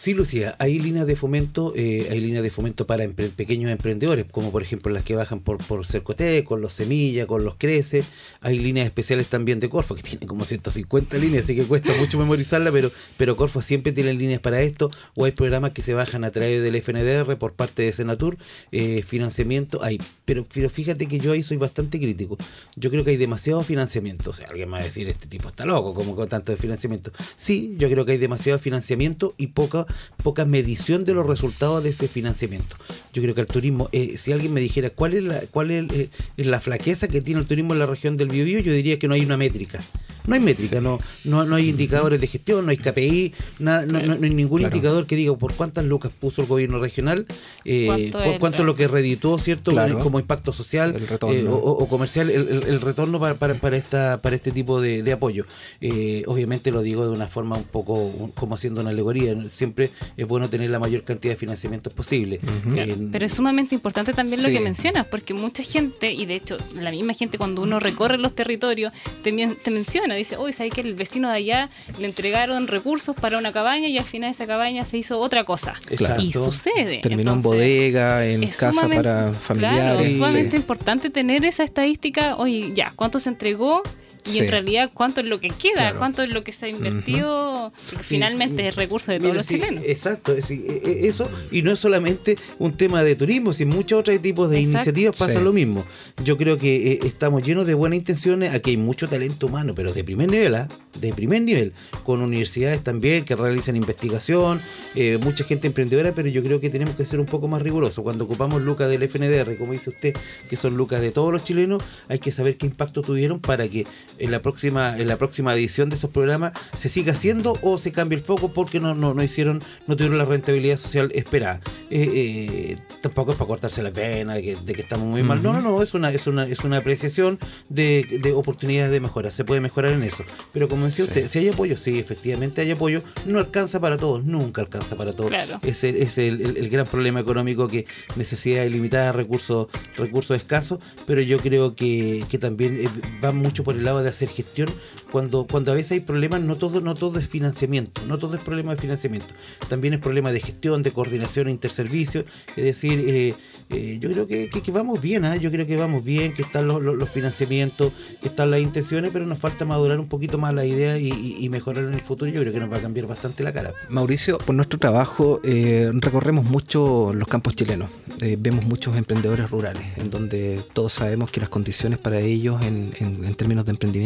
Sí, 0.00 0.14
Lucía, 0.14 0.54
hay 0.60 0.78
líneas 0.78 1.08
de 1.08 1.16
fomento, 1.16 1.72
eh, 1.74 2.06
hay 2.08 2.20
líneas 2.20 2.44
de 2.44 2.50
fomento 2.50 2.86
para 2.86 3.04
pequeños 3.08 3.72
emprendedores, 3.72 4.26
como 4.30 4.52
por 4.52 4.62
ejemplo 4.62 4.92
las 4.92 5.02
que 5.02 5.16
bajan 5.16 5.40
por, 5.40 5.58
por 5.58 5.84
Cercoté, 5.84 6.44
con 6.44 6.60
los 6.60 6.72
Semillas, 6.72 7.26
con 7.26 7.42
los 7.42 7.56
Crece. 7.56 8.04
Hay 8.40 8.60
líneas 8.60 8.86
especiales 8.86 9.26
también 9.26 9.58
de 9.58 9.68
Corfo, 9.68 9.96
que 9.96 10.02
tienen 10.08 10.28
como 10.28 10.44
150 10.44 11.18
líneas, 11.18 11.42
así 11.42 11.56
que 11.56 11.64
cuesta 11.64 11.92
mucho 11.98 12.16
memorizarla, 12.16 12.70
pero, 12.70 12.92
pero 13.16 13.34
Corfo 13.34 13.60
siempre 13.60 13.90
tiene 13.90 14.14
líneas 14.14 14.38
para 14.38 14.60
esto, 14.60 14.88
o 15.16 15.24
hay 15.24 15.32
programas 15.32 15.72
que 15.72 15.82
se 15.82 15.94
bajan 15.94 16.22
a 16.22 16.30
través 16.30 16.62
del 16.62 16.76
FNDR 16.76 17.36
por 17.36 17.54
parte 17.54 17.82
de 17.82 17.90
Senatur, 17.90 18.38
eh, 18.70 19.02
financiamiento 19.02 19.82
hay. 19.82 20.00
Pero, 20.24 20.46
pero 20.54 20.70
fíjate 20.70 21.08
que 21.08 21.18
yo 21.18 21.32
ahí 21.32 21.42
soy 21.42 21.56
bastante 21.56 21.98
crítico. 21.98 22.38
Yo 22.76 22.90
creo 22.90 23.02
que 23.02 23.10
hay 23.10 23.16
demasiado 23.16 23.64
financiamiento. 23.64 24.30
O 24.30 24.32
sea, 24.32 24.46
alguien 24.46 24.72
va 24.72 24.78
a 24.78 24.84
decir, 24.84 25.08
este 25.08 25.26
tipo 25.26 25.48
está 25.48 25.66
loco, 25.66 25.92
como 25.92 26.14
con 26.14 26.28
tanto 26.28 26.52
de 26.52 26.58
financiamiento. 26.58 27.10
Sí, 27.34 27.74
yo 27.78 27.90
creo 27.90 28.04
que 28.04 28.12
hay 28.12 28.18
demasiado 28.18 28.60
financiamiento 28.60 29.34
y 29.38 29.48
poca, 29.48 29.87
poca 30.22 30.44
medición 30.44 31.04
de 31.04 31.14
los 31.14 31.26
resultados 31.26 31.82
de 31.82 31.90
ese 31.90 32.08
financiamiento. 32.08 32.76
Yo 33.12 33.22
creo 33.22 33.34
que 33.34 33.40
el 33.40 33.46
turismo, 33.46 33.88
eh, 33.92 34.16
si 34.16 34.32
alguien 34.32 34.52
me 34.52 34.60
dijera 34.60 34.90
cuál 34.90 35.14
es 35.14 35.24
la, 35.24 35.40
cuál 35.50 35.70
es, 35.70 35.90
eh, 35.92 36.10
la 36.36 36.60
flaqueza 36.60 37.08
que 37.08 37.20
tiene 37.20 37.40
el 37.40 37.46
turismo 37.46 37.72
en 37.72 37.80
la 37.80 37.86
región 37.86 38.16
del 38.16 38.28
Biobío, 38.28 38.60
yo 38.60 38.72
diría 38.72 38.98
que 38.98 39.08
no 39.08 39.14
hay 39.14 39.22
una 39.22 39.36
métrica. 39.36 39.80
No 40.28 40.34
hay 40.34 40.40
métrica, 40.40 40.80
no, 40.80 40.98
no, 41.24 41.44
no 41.44 41.56
hay 41.56 41.68
indicadores 41.70 42.20
de 42.20 42.26
gestión, 42.26 42.64
no 42.66 42.70
hay 42.70 42.76
KPI, 42.76 43.32
nada, 43.58 43.86
no, 43.86 44.00
no- 44.00 44.14
no 44.16 44.24
hay 44.24 44.30
ningún 44.34 44.60
Claro. 44.60 44.76
indicador 44.76 45.06
que 45.06 45.16
diga 45.16 45.34
por 45.36 45.54
cuántas 45.54 45.84
lucas 45.84 46.12
puso 46.18 46.42
el 46.42 46.48
gobierno 46.48 46.78
regional, 46.78 47.26
eh, 47.64 47.86
¿Cuánto 47.86 48.18
cu- 48.18 48.30
es 48.30 48.38
cuánto 48.38 48.62
es 48.62 48.66
lo 48.66 48.74
que 48.74 48.86
redituó, 48.88 49.38
¿cierto? 49.38 49.72
Claro. 49.72 49.98
Como 49.98 50.20
impacto 50.20 50.52
social 50.52 50.94
eh, 50.96 51.46
o, 51.50 51.88
comercial, 51.88 52.30
el, 52.30 52.48
el- 52.48 52.62
el 52.64 52.80
retorno 52.80 53.18
para, 53.18 53.34
para, 53.34 53.54
para 53.54 53.76
esta, 53.76 54.20
para 54.22 54.36
este 54.36 54.52
tipo 54.52 54.80
de, 54.80 55.02
de 55.02 55.12
apoyo. 55.12 55.46
Eh, 55.80 56.22
obviamente 56.26 56.70
lo 56.70 56.82
digo 56.82 57.06
de 57.06 57.12
una 57.12 57.26
forma 57.26 57.56
un 57.56 57.64
poco 57.64 57.94
un- 57.94 58.30
como 58.32 58.54
haciendo 58.54 58.80
una 58.82 58.90
alegoría. 58.90 59.34
Siempre 59.48 59.90
es 60.16 60.26
bueno 60.28 60.48
tener 60.50 60.70
la 60.70 60.78
mayor 60.78 61.04
cantidad 61.04 61.32
de 61.32 61.38
financiamientos 61.38 61.92
posible. 61.92 62.40
Eh, 62.76 62.96
Pero 63.12 63.24
es 63.26 63.32
sumamente 63.32 63.74
importante 63.74 64.12
también 64.12 64.42
lo 64.42 64.48
que 64.50 64.60
mencionas, 64.60 65.06
porque 65.06 65.32
mucha 65.34 65.62
gente, 65.62 66.12
y 66.12 66.26
de 66.26 66.34
hecho 66.36 66.58
la 66.74 66.90
misma 66.90 67.14
gente 67.14 67.38
cuando 67.38 67.62
uno 67.62 67.78
recorre 67.78 68.18
los 68.18 68.34
territorios, 68.34 68.92
te, 69.22 69.32
te 69.62 69.70
menciona, 69.70 70.14
dice, 70.18 70.36
hoy 70.36 70.52
¿sabes 70.52 70.72
que 70.72 70.80
el 70.82 70.94
vecino 70.94 71.28
de 71.28 71.36
allá 71.36 71.68
le 71.98 72.06
entregaron 72.06 72.66
recursos 72.68 73.16
para 73.16 73.38
una 73.38 73.52
cabaña 73.52 73.88
y 73.88 73.98
al 73.98 74.04
final 74.04 74.30
esa 74.30 74.46
cabaña 74.46 74.84
se 74.84 74.98
hizo 74.98 75.18
otra 75.18 75.44
cosa? 75.44 75.74
Exacto. 75.90 76.22
Y 76.22 76.32
sucede. 76.32 76.98
Terminó 77.02 77.32
Entonces, 77.32 77.44
en 77.52 77.58
bodega, 77.58 78.26
en 78.26 78.46
casa 78.48 78.88
para 78.88 79.32
familiares. 79.32 79.80
Claro, 79.82 80.00
es 80.00 80.12
sumamente 80.14 80.50
Sí. 80.52 80.56
importante 80.56 81.10
tener 81.10 81.44
esa 81.44 81.64
estadística, 81.64 82.36
oye, 82.36 82.72
ya, 82.74 82.92
¿cuánto 82.96 83.18
se 83.18 83.28
entregó? 83.30 83.82
Y 84.28 84.32
Sí. 84.32 84.38
en 84.40 84.50
realidad, 84.50 84.90
¿cuánto 84.92 85.20
es 85.20 85.26
lo 85.26 85.40
que 85.40 85.48
queda? 85.48 85.74
Claro. 85.74 85.98
¿Cuánto 85.98 86.22
es 86.22 86.30
lo 86.30 86.44
que 86.44 86.52
se 86.52 86.66
ha 86.66 86.68
invertido? 86.68 87.72
Finalmente 88.02 88.62
sí. 88.62 88.68
es 88.68 88.76
recurso 88.76 89.12
de 89.12 89.18
todos 89.18 89.30
Mira, 89.30 89.36
los 89.38 89.46
sí, 89.46 89.54
chilenos. 89.54 89.84
Exacto, 89.86 90.32
es- 90.34 90.50
eh, 90.50 90.62
eh, 90.66 91.00
eso, 91.04 91.28
y 91.50 91.62
no 91.62 91.72
es 91.72 91.78
solamente 91.78 92.36
un 92.58 92.76
tema 92.76 93.02
de 93.02 93.16
turismo, 93.16 93.52
sino 93.52 93.74
muchos 93.74 94.00
otros 94.00 94.20
tipos 94.20 94.50
de 94.50 94.58
Exacto. 94.58 94.76
iniciativas 94.78 95.16
pasa 95.18 95.38
Sí. 95.38 95.44
lo 95.44 95.52
mismo. 95.52 95.84
Yo 96.22 96.36
creo 96.36 96.58
que 96.58 96.92
eh, 96.92 96.98
estamos 97.04 97.42
llenos 97.42 97.66
de 97.66 97.74
buenas 97.74 97.98
intenciones, 97.98 98.52
aquí 98.54 98.70
hay 98.70 98.76
mucho 98.76 99.08
talento 99.08 99.46
humano, 99.46 99.74
pero 99.74 99.92
de 99.92 100.04
primer 100.04 100.30
nivel, 100.30 100.54
¿ah? 100.54 100.68
de 101.00 101.12
primer 101.12 101.42
nivel, 101.42 101.72
con 102.04 102.20
universidades 102.22 102.82
también 102.82 103.24
que 103.24 103.36
realizan 103.36 103.76
investigación, 103.76 104.60
eh, 104.96 105.18
mucha 105.22 105.44
gente 105.44 105.66
emprendedora, 105.68 106.12
pero 106.12 106.28
yo 106.28 106.42
creo 106.42 106.60
que 106.60 106.70
tenemos 106.70 106.96
que 106.96 107.04
ser 107.04 107.20
un 107.20 107.26
poco 107.26 107.46
más 107.48 107.62
rigurosos. 107.62 108.02
Cuando 108.02 108.24
ocupamos 108.24 108.62
lucas 108.62 108.88
del 108.90 109.02
FNDR, 109.04 109.56
como 109.56 109.72
dice 109.72 109.90
usted, 109.90 110.14
que 110.48 110.56
son 110.56 110.76
lucas 110.76 111.00
de 111.00 111.10
todos 111.12 111.32
los 111.32 111.44
chilenos, 111.44 111.82
hay 112.08 112.18
que 112.18 112.32
saber 112.32 112.56
qué 112.56 112.66
impacto 112.66 113.02
tuvieron 113.02 113.38
para 113.40 113.68
que 113.68 113.86
en 114.18 114.30
la 114.30 114.42
próxima, 114.42 114.98
en 114.98 115.08
la 115.08 115.16
próxima 115.18 115.54
edición 115.54 115.90
de 115.90 115.96
esos 115.96 116.10
programas 116.10 116.52
se 116.74 116.88
siga 116.88 117.12
haciendo 117.12 117.58
o 117.62 117.78
se 117.78 117.92
cambie 117.92 118.18
el 118.18 118.24
foco 118.24 118.52
porque 118.52 118.80
no, 118.80 118.94
no, 118.94 119.14
no 119.14 119.22
hicieron, 119.22 119.62
no 119.86 119.96
tuvieron 119.96 120.18
la 120.18 120.24
rentabilidad 120.24 120.76
social 120.76 121.10
esperada. 121.14 121.60
Eh, 121.90 122.08
eh, 122.14 122.78
tampoco 123.00 123.32
es 123.32 123.38
para 123.38 123.48
cortarse 123.48 123.82
la 123.82 123.90
pena 123.92 124.34
de 124.34 124.42
que, 124.42 124.56
de 124.56 124.74
que 124.74 124.80
estamos 124.82 125.06
muy 125.06 125.22
mal. 125.22 125.42
No, 125.42 125.52
no, 125.52 125.60
no, 125.60 125.82
es 125.82 125.94
una, 125.94 126.10
es 126.10 126.26
una, 126.26 126.46
es 126.46 126.60
una 126.60 126.78
apreciación 126.78 127.38
de, 127.68 128.18
de 128.22 128.32
oportunidades 128.32 128.90
de 128.92 129.00
mejora. 129.00 129.30
Se 129.30 129.44
puede 129.44 129.60
mejorar 129.60 129.92
en 129.92 130.02
eso. 130.02 130.24
Pero 130.52 130.68
como 130.68 130.84
decía 130.86 131.04
Sí. 131.04 131.10
usted, 131.10 131.28
si 131.28 131.38
hay 131.38 131.48
apoyo, 131.48 131.76
sí, 131.76 131.98
efectivamente 131.98 132.60
hay 132.60 132.70
apoyo. 132.72 133.02
No 133.26 133.38
alcanza 133.38 133.80
para 133.80 133.96
todos, 133.96 134.24
nunca 134.24 134.60
alcanza 134.62 134.96
para 134.96 135.12
todos. 135.12 135.30
Claro. 135.30 135.60
Es, 135.62 135.84
el, 135.84 135.96
es 135.96 136.18
el, 136.18 136.40
el- 136.40 136.56
el 136.56 136.68
gran 136.70 136.86
problema 136.86 137.20
económico 137.20 137.68
que 137.68 137.86
necesidad 138.16 138.64
ilimitada, 138.64 139.12
recursos, 139.12 139.68
recursos 139.96 140.36
escasos, 140.36 140.78
pero 141.06 141.20
yo 141.20 141.38
creo 141.38 141.74
que, 141.74 142.24
que 142.28 142.38
también 142.38 142.78
eh, 142.80 142.88
va 143.24 143.32
mucho 143.32 143.62
por 143.64 143.76
el 143.76 143.84
lado 143.84 144.02
de 144.02 144.07
hacer 144.08 144.28
gestión. 144.28 144.68
Cuando, 145.10 145.46
cuando 145.46 145.72
a 145.72 145.74
veces 145.74 145.92
hay 145.92 146.00
problemas, 146.00 146.40
no 146.42 146.56
todo, 146.56 146.80
no 146.82 146.94
todo 146.94 147.18
es 147.18 147.26
financiamiento, 147.26 148.02
no 148.06 148.18
todo 148.18 148.34
es 148.36 148.42
problema 148.42 148.74
de 148.74 148.80
financiamiento. 148.80 149.28
También 149.68 149.94
es 149.94 150.00
problema 150.00 150.32
de 150.32 150.40
gestión, 150.40 150.82
de 150.82 150.92
coordinación 150.92 151.48
interservicio. 151.48 152.24
Es 152.56 152.64
decir, 152.64 153.02
eh, 153.06 153.34
eh, 153.70 153.98
yo 154.00 154.10
creo 154.10 154.26
que, 154.26 154.50
vamos 154.70 155.00
bien, 155.00 155.24
¿ah? 155.24 155.36
yo 155.36 155.50
creo 155.50 155.66
que 155.66 155.76
vamos 155.76 156.04
bien, 156.04 156.34
que 156.34 156.42
están 156.42 156.66
los, 156.68 156.82
los- 156.82 157.08
financiamientos, 157.08 157.92
que 158.20 158.28
están 158.28 158.50
las 158.50 158.60
intenciones, 158.60 159.10
pero 159.12 159.24
nos 159.26 159.38
falta 159.38 159.64
madurar 159.64 159.98
un 159.98 160.08
poquito 160.08 160.36
más 160.38 160.52
la 160.54 160.64
idea 160.66 160.98
y, 160.98 161.48
mejorar 161.48 161.84
en 161.84 161.94
el 161.94 162.00
futuro. 162.00 162.30
Yo 162.30 162.40
creo 162.42 162.52
que 162.52 162.60
nos 162.60 162.70
va 162.70 162.76
a 162.76 162.80
cambiar 162.80 163.06
bastante 163.06 163.42
la 163.42 163.52
cara. 163.52 163.72
Mauricio, 163.88 164.36
por 164.38 164.54
nuestro 164.54 164.78
trabajo 164.78 165.40
eh, 165.42 165.90
recorremos 165.94 166.44
mucho 166.44 167.12
los 167.14 167.26
campos 167.28 167.56
chilenos. 167.56 167.90
Eh, 168.20 168.36
vemos 168.38 168.66
muchos 168.66 168.96
emprendedores 168.96 169.50
rurales, 169.50 169.84
en 169.96 170.10
donde 170.10 170.60
todos 170.74 170.92
sabemos 170.92 171.30
que 171.30 171.40
las 171.40 171.48
condiciones 171.48 171.98
para 171.98 172.20
ellos 172.20 172.60
en, 172.62 172.92
en- 173.00 173.24
en 173.24 173.34
términos 173.34 173.64
de 173.64 173.70
emprendimiento 173.70 173.97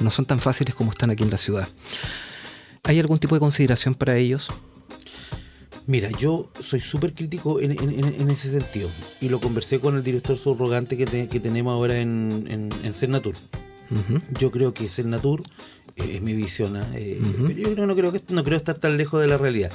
no 0.00 0.10
son 0.10 0.24
tan 0.26 0.40
fáciles 0.40 0.74
como 0.74 0.90
están 0.90 1.10
aquí 1.10 1.22
en 1.22 1.30
la 1.30 1.38
ciudad. 1.38 1.68
¿Hay 2.84 2.98
algún 2.98 3.18
tipo 3.18 3.34
de 3.34 3.40
consideración 3.40 3.94
para 3.94 4.16
ellos? 4.16 4.48
Mira, 5.86 6.10
yo 6.18 6.50
soy 6.60 6.80
súper 6.80 7.14
crítico 7.14 7.60
en, 7.60 7.72
en- 7.72 8.04
en- 8.04 8.20
en 8.20 8.30
ese 8.30 8.50
sentido. 8.50 8.90
Y 9.20 9.28
lo 9.30 9.40
conversé 9.40 9.80
con 9.80 9.96
el 9.96 10.04
director 10.04 10.36
subrogante 10.36 10.96
que, 10.96 11.06
te- 11.06 11.28
que 11.28 11.40
tenemos 11.40 11.72
ahora 11.72 11.98
en, 11.98 12.44
en, 12.48 12.68
en 12.84 12.94
Cernatur. 12.94 13.34
Yo 14.38 14.50
creo 14.50 14.74
que 14.74 14.86
Cernatur, 14.86 15.42
eh, 15.96 16.16
es 16.16 16.20
mi 16.22 16.34
visión, 16.34 16.76
¿ah? 16.76 16.86
Eh, 16.94 17.18
pero 17.46 17.58
yo 17.58 17.72
creo, 17.72 17.86
no, 17.86 17.96
creo 17.96 18.12
que, 18.12 18.20
no 18.28 18.44
creo 18.44 18.58
estar 18.58 18.76
tan 18.76 18.98
lejos 18.98 19.18
de 19.22 19.28
la 19.28 19.38
realidad. 19.38 19.70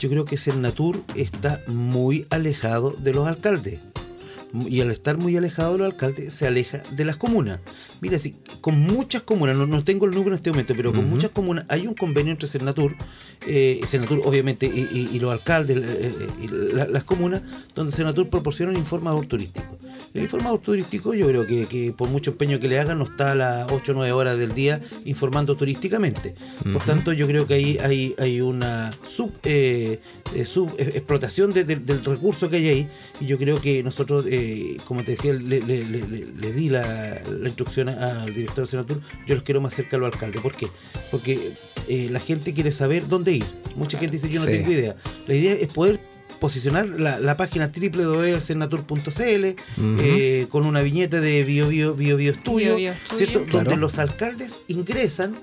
Yo 0.00 0.08
creo 0.08 0.24
que 0.24 0.36
Cernatur 0.36 1.00
está 1.14 1.60
muy 1.68 2.26
alejado 2.30 2.90
de 2.90 3.14
los 3.14 3.28
alcaldes. 3.28 3.78
Y 4.68 4.80
al 4.80 4.90
estar 4.90 5.16
muy 5.16 5.36
alejado 5.36 5.72
de 5.72 5.78
los 5.78 5.86
alcaldes, 5.86 6.34
se 6.34 6.46
aleja 6.46 6.82
de 6.90 7.04
las 7.04 7.16
comunas. 7.16 7.60
Mira, 8.00 8.18
si 8.18 8.34
con 8.60 8.78
muchas 8.80 9.22
comunas, 9.22 9.56
no, 9.56 9.66
no 9.66 9.82
tengo 9.82 10.04
el 10.06 10.10
número 10.12 10.30
en 10.30 10.34
este 10.36 10.50
momento, 10.50 10.74
pero 10.76 10.92
con 10.92 11.08
muchas 11.08 11.30
comunas 11.30 11.64
hay 11.68 11.86
un 11.86 11.94
convenio 11.94 12.32
entre 12.32 12.48
Cernatur, 12.48 12.94
eh, 13.46 13.80
Cernatur 13.86 14.20
obviamente, 14.24 14.66
y, 14.66 14.80
y- 14.92 15.10
y 15.16 15.18
los 15.20 15.32
alcaldes, 15.32 15.78
eh, 15.78 15.82
eh, 16.20 16.26
y 16.42 16.74
la- 16.74 16.86
las 16.86 17.04
comunas, 17.04 17.40
donde 17.74 17.92
Cernatur 17.96 18.28
proporciona 18.28 18.72
un 18.72 18.78
informador 18.78 19.24
turístico. 19.26 19.78
El 20.14 20.22
informador 20.24 20.60
turístico, 20.60 21.14
yo 21.14 21.26
creo 21.28 21.46
que, 21.46 21.66
que 21.66 21.92
por 21.92 22.08
mucho 22.10 22.32
empeño 22.32 22.60
que 22.60 22.68
le 22.68 22.78
hagan, 22.78 22.98
no 22.98 23.04
está 23.04 23.32
a 23.32 23.34
las 23.34 23.70
8 23.72 23.92
o 23.92 23.94
9 23.94 24.12
horas 24.12 24.36
del 24.38 24.52
día 24.52 24.80
informando 25.06 25.56
turísticamente. 25.56 26.34
Por 26.72 26.84
tanto, 26.84 27.12
yo 27.12 27.26
creo 27.26 27.46
que 27.46 27.54
ahí 27.54 27.78
hay, 27.82 28.14
hay 28.18 28.40
una 28.40 28.96
sub, 29.08 29.32
eh, 29.44 30.00
sub 30.44 30.70
explotación 30.78 31.52
de- 31.52 31.64
de- 31.64 31.76
del 31.76 32.04
recurso 32.04 32.50
que 32.50 32.56
hay 32.56 32.68
ahí. 32.68 32.88
Y 33.20 33.26
yo 33.26 33.38
creo 33.38 33.60
que 33.60 33.82
nosotros, 33.82 34.26
eh, 34.42 34.76
como 34.86 35.04
te 35.04 35.12
decía, 35.12 35.32
le, 35.32 35.60
le- 35.60 35.84
le- 35.84 36.06
le- 36.06 36.26
le 36.38 36.52
di 36.52 36.68
la, 36.68 37.20
la 37.38 37.48
instrucción 37.48 37.88
al 37.88 38.34
director 38.34 38.64
de 38.64 38.70
Senatur, 38.70 39.00
yo 39.26 39.34
los 39.34 39.44
quiero 39.44 39.60
más 39.60 39.74
cerca 39.74 39.96
a 39.96 40.00
los 40.00 40.12
alcaldes. 40.12 40.40
¿Por 40.42 40.54
qué? 40.54 40.68
Porque 41.10 41.52
eh, 41.88 42.08
la 42.10 42.20
gente 42.20 42.52
quiere 42.54 42.72
saber 42.72 43.08
dónde 43.08 43.32
ir. 43.32 43.44
Mucha 43.76 43.98
gente 43.98 44.16
dice, 44.16 44.28
yo 44.28 44.40
no 44.40 44.46
Sí. 44.46 44.52
tengo 44.52 44.70
idea. 44.72 44.96
La 45.26 45.34
idea 45.34 45.52
es 45.54 45.68
poder 45.68 46.00
posicionar 46.40 46.88
la, 46.88 47.20
la 47.20 47.36
página 47.36 47.70
www.senatur.cl 47.72 49.00
Ujú. 49.80 49.96
eh, 50.00 50.46
con 50.50 50.66
una 50.66 50.82
viñeta 50.82 51.20
de 51.20 51.44
Bio 51.44 51.68
Bio, 51.68 51.94
Bio, 51.94 52.16
Bio 52.16 52.32
Estudio, 52.32 52.76
Bio 52.76 52.76
Bio 52.76 52.92
Estudio. 52.92 53.16
¿cierto? 53.18 53.44
Claro. 53.46 53.64
Donde 53.70 53.76
los 53.80 53.98
alcaldes 53.98 54.58
ingresan 54.68 55.36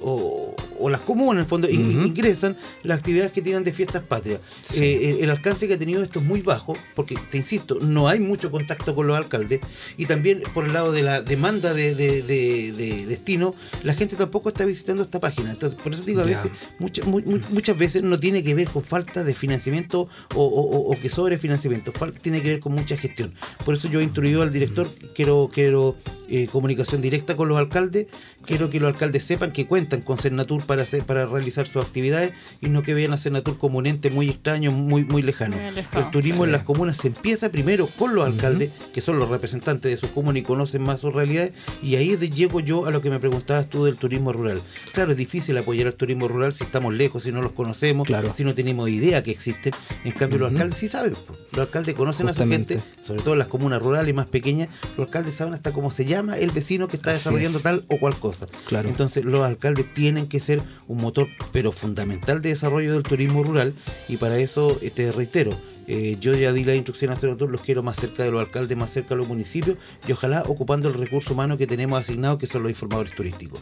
o, 0.00 0.54
o 0.78 0.90
las 0.90 1.00
comunas 1.00 1.34
en 1.34 1.38
el 1.40 1.46
fondo 1.46 1.68
ingresan 1.70 2.56
las 2.82 2.98
actividades 2.98 3.32
que 3.32 3.42
tienen 3.42 3.64
de 3.64 3.72
fiestas 3.72 4.02
patrias. 4.02 4.40
Sí. 4.62 4.84
Eh, 4.84 5.18
el, 5.20 5.30
alcance 5.30 5.66
que 5.68 5.74
ha 5.74 5.78
tenido 5.78 6.02
esto 6.02 6.20
es 6.20 6.24
muy 6.24 6.42
bajo, 6.42 6.76
porque 6.94 7.16
te 7.30 7.38
insisto, 7.38 7.78
no 7.80 8.08
hay 8.08 8.20
mucho 8.20 8.50
contacto 8.50 8.94
con 8.94 9.06
los 9.06 9.16
alcaldes, 9.16 9.60
y 9.96 10.06
también 10.06 10.42
por 10.52 10.64
el 10.66 10.72
lado 10.72 10.92
de 10.92 11.02
la 11.02 11.22
demanda 11.22 11.74
de, 11.74 11.94
de- 11.94 12.22
de- 12.22 12.72
de 12.72 13.06
destino, 13.06 13.54
la 13.82 13.94
gente 13.94 14.16
tampoco 14.16 14.48
está 14.48 14.64
visitando 14.64 15.02
esta 15.02 15.20
página. 15.20 15.50
Entonces, 15.50 15.78
por 15.80 15.92
eso 15.92 16.02
digo, 16.04 16.20
a 16.20 16.24
veces, 16.24 16.50
muchas 16.78 17.06
mu- 17.06 17.20
mu- 17.24 17.40
muchas 17.50 17.76
veces 17.76 18.02
no 18.02 18.18
tiene 18.18 18.42
que 18.42 18.54
ver 18.54 18.68
con 18.68 18.82
falta 18.82 19.24
de 19.24 19.34
financiamiento 19.34 20.08
o, 20.34 20.42
o- 20.44 20.78
o- 20.78 20.92
o 20.92 21.00
que 21.00 21.08
sobre 21.08 21.38
financiamiento, 21.38 21.92
tiene 22.22 22.42
que 22.42 22.50
ver 22.50 22.60
con 22.60 22.72
mucha 22.72 22.96
gestión. 22.96 23.34
Por 23.64 23.74
eso 23.74 23.88
yo 23.88 24.00
he 24.00 24.04
instruido 24.04 24.42
al 24.42 24.50
director, 24.50 24.88
quiero, 25.14 25.50
quiero 25.52 25.96
eh, 26.28 26.46
comunicación 26.50 27.00
directa 27.00 27.36
con 27.36 27.48
los 27.48 27.58
alcaldes, 27.58 28.06
quiero 28.44 28.70
que 28.70 28.80
los 28.80 28.92
alcaldes 28.92 29.24
sepan 29.24 29.52
que 29.52 29.66
cuentan 29.66 30.00
con 30.02 30.18
Cernatur 30.18 30.63
para 30.64 30.82
hacer, 30.82 31.04
para 31.04 31.26
realizar 31.26 31.66
sus 31.66 31.84
actividades 31.84 32.32
y 32.60 32.68
no 32.68 32.82
que 32.82 32.94
vean 32.94 33.12
a 33.12 33.18
Cernatur 33.18 33.58
como 33.58 33.78
un 33.78 33.86
ente 33.86 34.10
muy 34.10 34.28
extraño, 34.28 34.70
muy, 34.72 35.04
muy 35.04 35.22
lejano. 35.22 35.56
Muy. 35.56 35.84
El 35.92 36.10
turismo 36.10 36.38
Sí. 36.44 36.48
en 36.48 36.52
las 36.52 36.62
comunas 36.64 36.96
se 36.96 37.08
empieza 37.08 37.50
primero 37.50 37.86
con 37.98 38.14
los 38.14 38.26
alcaldes, 38.26 38.70
que 38.92 39.00
son 39.00 39.18
los 39.18 39.28
representantes 39.28 39.90
de 39.90 39.96
sus 39.96 40.10
comunas 40.10 40.40
y 40.40 40.44
conocen 40.44 40.82
más 40.82 41.00
sus 41.00 41.12
realidades, 41.14 41.52
y 41.82 41.96
ahí 41.96 42.16
de- 42.16 42.30
llego 42.30 42.60
yo 42.60 42.86
a 42.86 42.90
lo 42.90 43.00
que 43.02 43.10
me 43.10 43.20
preguntabas 43.20 43.68
tú 43.70 43.84
del 43.84 43.96
turismo 43.96 44.32
rural. 44.32 44.60
Claro, 44.92 45.12
es 45.12 45.16
difícil 45.16 45.56
apoyar 45.58 45.86
al 45.86 45.94
turismo 45.94 46.28
rural 46.28 46.52
si 46.52 46.64
estamos 46.64 46.94
lejos, 46.94 47.22
si 47.22 47.32
no 47.32 47.42
los 47.42 47.52
conocemos, 47.52 48.06
Claro. 48.06 48.32
si 48.36 48.44
no 48.44 48.54
tenemos 48.54 48.88
idea 48.90 49.22
que 49.22 49.30
existen. 49.30 49.72
En 50.04 50.12
cambio, 50.12 50.38
los 50.40 50.50
alcaldes 50.52 50.78
sí 50.78 50.88
saben. 50.88 51.14
Los 51.52 51.60
alcaldes 51.62 51.94
conocen 51.94 52.28
a 52.28 52.34
su 52.34 52.46
gente, 52.48 52.80
sobre 53.00 53.22
todo 53.22 53.34
en 53.34 53.38
las 53.38 53.48
comunas 53.48 53.80
rurales 53.80 54.10
y 54.10 54.12
más 54.12 54.26
pequeñas, 54.26 54.68
los 54.96 55.06
alcaldes 55.06 55.34
saben 55.34 55.54
hasta 55.54 55.72
cómo 55.72 55.90
se 55.90 56.04
llama 56.04 56.36
el 56.38 56.50
vecino 56.50 56.88
que 56.88 56.96
está 56.96 57.10
Así 57.10 57.18
desarrollando 57.18 57.58
es. 57.58 57.62
tal 57.64 57.84
o 57.88 57.98
cual 57.98 58.16
cosa. 58.18 58.46
Claro. 58.66 58.88
Entonces, 58.88 59.24
los 59.24 59.42
alcaldes 59.42 59.92
tienen 59.94 60.26
que 60.26 60.40
ser 60.40 60.53
un 60.88 61.00
motor, 61.00 61.28
pero 61.52 61.72
fundamental 61.72 62.42
de 62.42 62.50
desarrollo 62.50 62.92
del 62.92 63.02
turismo 63.02 63.42
rural, 63.42 63.74
y 64.08 64.16
para 64.16 64.38
eso 64.38 64.78
te 64.94 65.12
reitero. 65.12 65.58
eh, 65.86 66.16
yo 66.20 66.34
ya 66.34 66.52
di 66.52 66.64
la 66.64 66.74
instrucción 66.74 67.10
a 67.10 67.16
Senatur, 67.16 67.50
los 67.50 67.60
quiero 67.60 67.82
más 67.82 67.96
cerca 67.96 68.22
de 68.22 68.30
los 68.30 68.40
alcaldes, 68.40 68.76
más 68.76 68.90
cerca 68.90 69.10
de 69.10 69.16
los 69.16 69.28
municipios 69.28 69.76
y 70.08 70.12
ojalá 70.12 70.42
ocupando 70.44 70.88
el 70.88 70.94
recurso 70.94 71.34
humano 71.34 71.58
que 71.58 71.66
tenemos 71.66 72.00
asignado, 72.00 72.38
que 72.38 72.46
son 72.46 72.62
los 72.62 72.70
informadores 72.70 73.14
turísticos. 73.14 73.60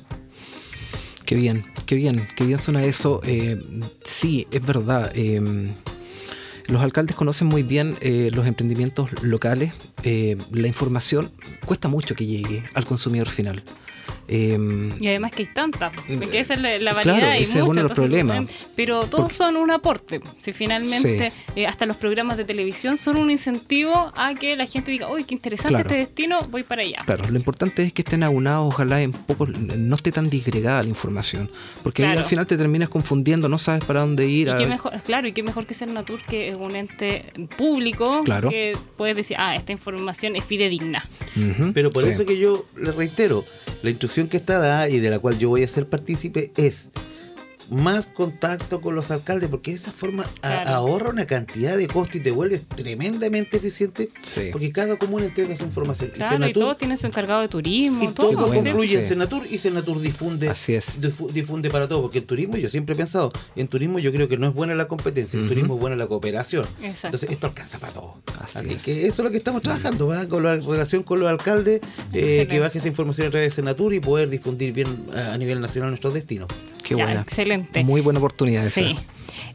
Qué 1.27 1.35
bien, 1.35 1.65
qué 1.87 1.95
bien, 1.95 2.29
qué 2.37 2.45
bien 2.45 2.59
suena 2.59 2.85
eso. 2.85 3.21
Eh, 3.25 3.61
sí, 4.05 4.47
es 4.51 4.65
verdad. 4.65 5.11
eh, 5.15 5.73
los 6.69 6.81
alcaldes 6.81 7.17
conocen 7.17 7.49
muy 7.49 7.65
bien 7.65 7.97
los 8.33 8.47
emprendimientos 8.47 9.11
locales. 9.23 9.73
la 10.05 10.69
información 10.69 11.31
cuesta 11.67 11.89
mucho 11.89 12.15
que 12.15 12.25
llegue 12.25 12.65
al 12.75 12.85
consumidor 12.85 13.29
final. 13.29 13.65
Em, 14.29 14.93
Y 15.01 15.09
además 15.09 15.33
que 15.33 15.43
hay 15.43 15.49
tantas, 15.53 15.93
porque 16.21 16.39
esa 16.39 16.55
es 16.55 16.61
la, 16.61 16.71
la 16.79 16.93
Claro, 16.93 16.97
variedad, 17.11 17.31
hay 17.33 17.43
ese 17.43 17.59
es 17.59 17.65
uno 17.65 17.75
de 17.75 17.83
los 17.83 17.93
problemas. 17.93 18.45
Pero 18.77 19.01
todos 19.07 19.25
Porque- 19.25 19.35
son 19.35 19.57
un 19.57 19.71
aporte. 19.71 20.21
Si 20.39 20.53
finalmente 20.53 21.33
eh, 21.57 21.67
hasta 21.67 21.87
los 21.87 21.97
programas 21.97 22.37
de 22.37 22.45
televisión 22.45 22.97
son 22.97 23.19
un 23.19 23.31
incentivo 23.31 24.13
a 24.17 24.35
que 24.35 24.57
la 24.57 24.67
gente 24.67 24.91
diga, 24.91 25.11
uy, 25.11 25.25
qué 25.25 25.35
interesante 25.35 25.75
Claro. 25.75 25.89
este 25.89 25.97
destino, 25.97 26.39
voy 26.51 26.63
para 26.63 26.83
allá. 26.83 27.03
Claro, 27.05 27.29
lo 27.29 27.37
importante 27.37 27.83
es 27.83 27.93
que 27.93 28.03
estén 28.03 28.23
aunados, 28.23 28.73
ojalá 28.73 29.03
en 29.03 29.13
poco, 29.13 29.47
no 29.47 29.97
esté 29.97 30.13
tan 30.13 30.31
disgregada 30.31 30.83
la 30.83 30.89
información, 30.89 31.51
porque 31.83 32.03
Claro. 32.03 32.21
al 32.21 32.27
final 32.27 32.47
te 32.47 32.57
terminas 32.57 32.89
confundiendo, 32.89 33.49
no 33.49 33.59
sabes 33.59 33.85
para 33.85 34.01
dónde 34.01 34.27
ir. 34.27 34.49
Y 34.49 34.55
qué 34.55 34.67
mejor, 34.67 34.93
claro, 35.03 35.29
y 35.29 35.33
qué 35.33 35.43
mejor 35.43 35.67
que 35.67 35.75
ser 35.75 35.89
Natur, 35.89 36.21
que 36.23 36.49
es 36.49 36.55
un 36.57 36.77
ente 36.77 37.33
público, 37.59 38.23
Claro. 38.25 38.49
que 38.51 38.77
puedes 38.97 39.17
decir, 39.17 39.37
ah, 39.39 39.57
esta 39.57 39.73
información 39.73 40.37
es 40.37 40.45
fidedigna. 40.45 41.09
Ujú, 41.37 41.73
Pero 41.73 41.91
por 41.91 42.05
sí. 42.05 42.11
eso 42.11 42.25
que 42.25 42.39
yo 42.39 42.67
le 42.77 42.93
reitero, 42.93 43.45
la 43.83 43.91
instrucción 44.13 44.29
que 44.29 44.37
está 44.37 44.59
dada 44.59 44.91
y 44.91 45.01
de 45.01 45.09
la 45.09 45.19
cual 45.19 45.39
yo 45.39 45.49
voy 45.49 45.63
a 45.63 45.69
ser 45.69 45.89
partícipe 45.89 46.53
es 46.59 46.91
más 47.73 48.07
contacto 48.07 48.81
con 48.81 48.95
los 48.95 49.11
alcaldes, 49.11 49.49
porque 49.49 49.71
de 49.73 49.79
esa 49.79 49.93
forma 49.93 50.25
Claro. 50.41 50.71
ahorra 50.71 51.11
una 51.11 51.27
cantidad 51.27 51.77
de 51.77 51.87
costos 51.89 52.17
y 52.17 52.21
te 52.21 52.31
vuelves 52.31 52.63
tremendamente 52.69 53.57
eficiente, 53.57 54.11
Sí. 54.23 54.51
porque 54.53 54.71
cada 54.73 54.97
comuna 54.99 55.27
entrega 55.27 55.57
su 55.57 55.65
información. 55.65 56.11
Y 56.11 56.17
Claro, 56.19 56.37
y 56.37 56.39
Senatur- 56.51 56.53
todos 56.55 56.79
tienen 56.79 56.97
su 56.99 57.07
encargado 57.07 57.41
de 57.41 57.49
turismo, 57.49 58.03
y 58.05 58.09
todo 58.09 58.31
todo. 58.33 58.53
confluye 58.53 58.99
en. 58.99 59.05
Senatur 59.05 59.43
y 59.51 59.59
Senatur 59.59 60.01
difunde 60.01 60.49
Así 60.49 60.75
es. 60.75 61.01
difu- 61.01 61.31
difunde 61.31 61.71
para 61.71 61.89
todo, 61.89 62.03
porque 62.03 62.19
en 62.19 62.27
turismo 62.27 62.57
yo 62.57 62.69
siempre 62.69 62.95
he 62.95 62.97
pensado, 62.99 63.33
en 63.57 63.69
turismo 63.69 63.99
yo 63.99 64.13
creo 64.13 64.29
que 64.29 64.37
no 64.37 64.47
es 64.49 64.55
buena 64.55 64.75
la 64.75 64.87
competencia, 64.89 65.39
en 65.41 65.49
turismo 65.49 65.75
es 65.75 65.81
buena 65.81 65.97
la 65.97 66.07
cooperación. 66.07 66.67
Exacto. 66.83 67.07
Entonces 67.09 67.31
esto 67.31 67.47
alcanza 67.47 67.79
para 67.79 67.93
todo. 67.95 68.23
Así 68.43 68.59
Así, 68.59 68.75
es. 68.75 68.83
que 68.85 69.07
eso 69.07 69.23
es 69.23 69.25
lo 69.25 69.31
que 69.31 69.37
estamos 69.39 69.63
trabajando, 69.63 70.07
¿verdad? 70.09 70.29
con 70.29 70.43
la 70.43 70.57
relación 70.57 71.03
con 71.03 71.21
los 71.21 71.29
alcaldes, 71.29 71.81
eh, 72.13 72.47
que 72.49 72.59
baje 72.59 72.79
esa 72.79 72.89
información 72.89 73.29
a 73.29 73.31
través 73.31 73.51
de 73.53 73.57
Senatur 73.57 73.95
y 73.95 74.01
poder 74.01 74.29
difundir 74.29 74.73
bien 74.73 75.07
a, 75.15 75.35
a 75.35 75.39
nivel 75.39 75.61
nacional 75.61 75.91
nuestros 75.91 76.13
destinos. 76.15 76.49
Qué 76.93 76.99
Ya, 76.99 77.05
buena. 77.05 77.21
excelente. 77.23 77.85
Muy 77.85 78.01
buena 78.01 78.19
oportunidad 78.19 78.65
esa. 78.67 78.81
Sí. 78.81 78.97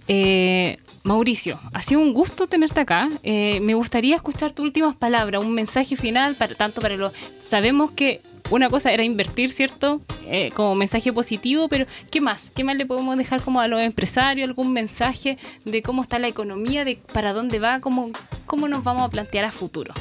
Eh, 0.07 0.77
Mauricio, 1.03 1.59
ha 1.73 1.81
sido 1.81 2.01
un 2.01 2.13
gusto 2.13 2.47
tenerte 2.47 2.79
acá. 2.81 3.09
Eh, 3.23 3.59
me 3.61 3.73
gustaría 3.73 4.15
escuchar 4.15 4.51
tus 4.51 4.65
últimas 4.65 4.95
palabras, 4.95 5.43
un 5.43 5.53
mensaje 5.53 5.95
final, 5.95 6.35
para, 6.35 6.55
tanto 6.55 6.81
para 6.81 6.95
los... 6.97 7.11
Sabemos 7.49 7.91
que 7.91 8.21
una 8.49 8.69
cosa 8.69 8.91
era 8.93 9.03
invertir, 9.03 9.51
¿cierto? 9.51 10.01
Eh, 10.25 10.51
como 10.55 10.75
mensaje 10.75 11.11
positivo, 11.13 11.67
pero 11.69 11.85
¿qué 12.11 12.21
más? 12.21 12.51
¿Qué 12.53 12.63
más 12.63 12.75
le 12.77 12.85
podemos 12.85 13.17
dejar 13.17 13.41
como 13.41 13.59
a 13.61 13.67
los 13.67 13.81
empresarios? 13.81 14.47
¿Algún 14.47 14.73
mensaje 14.73 15.37
de 15.65 15.81
cómo 15.81 16.01
está 16.01 16.19
la 16.19 16.27
economía, 16.27 16.83
de 16.85 16.99
para 17.13 17.33
dónde 17.33 17.59
va, 17.59 17.79
cómo, 17.79 18.11
cómo 18.45 18.67
nos 18.67 18.83
vamos 18.83 19.03
a 19.03 19.09
plantear 19.09 19.45
a 19.45 19.51
futuro? 19.51 19.93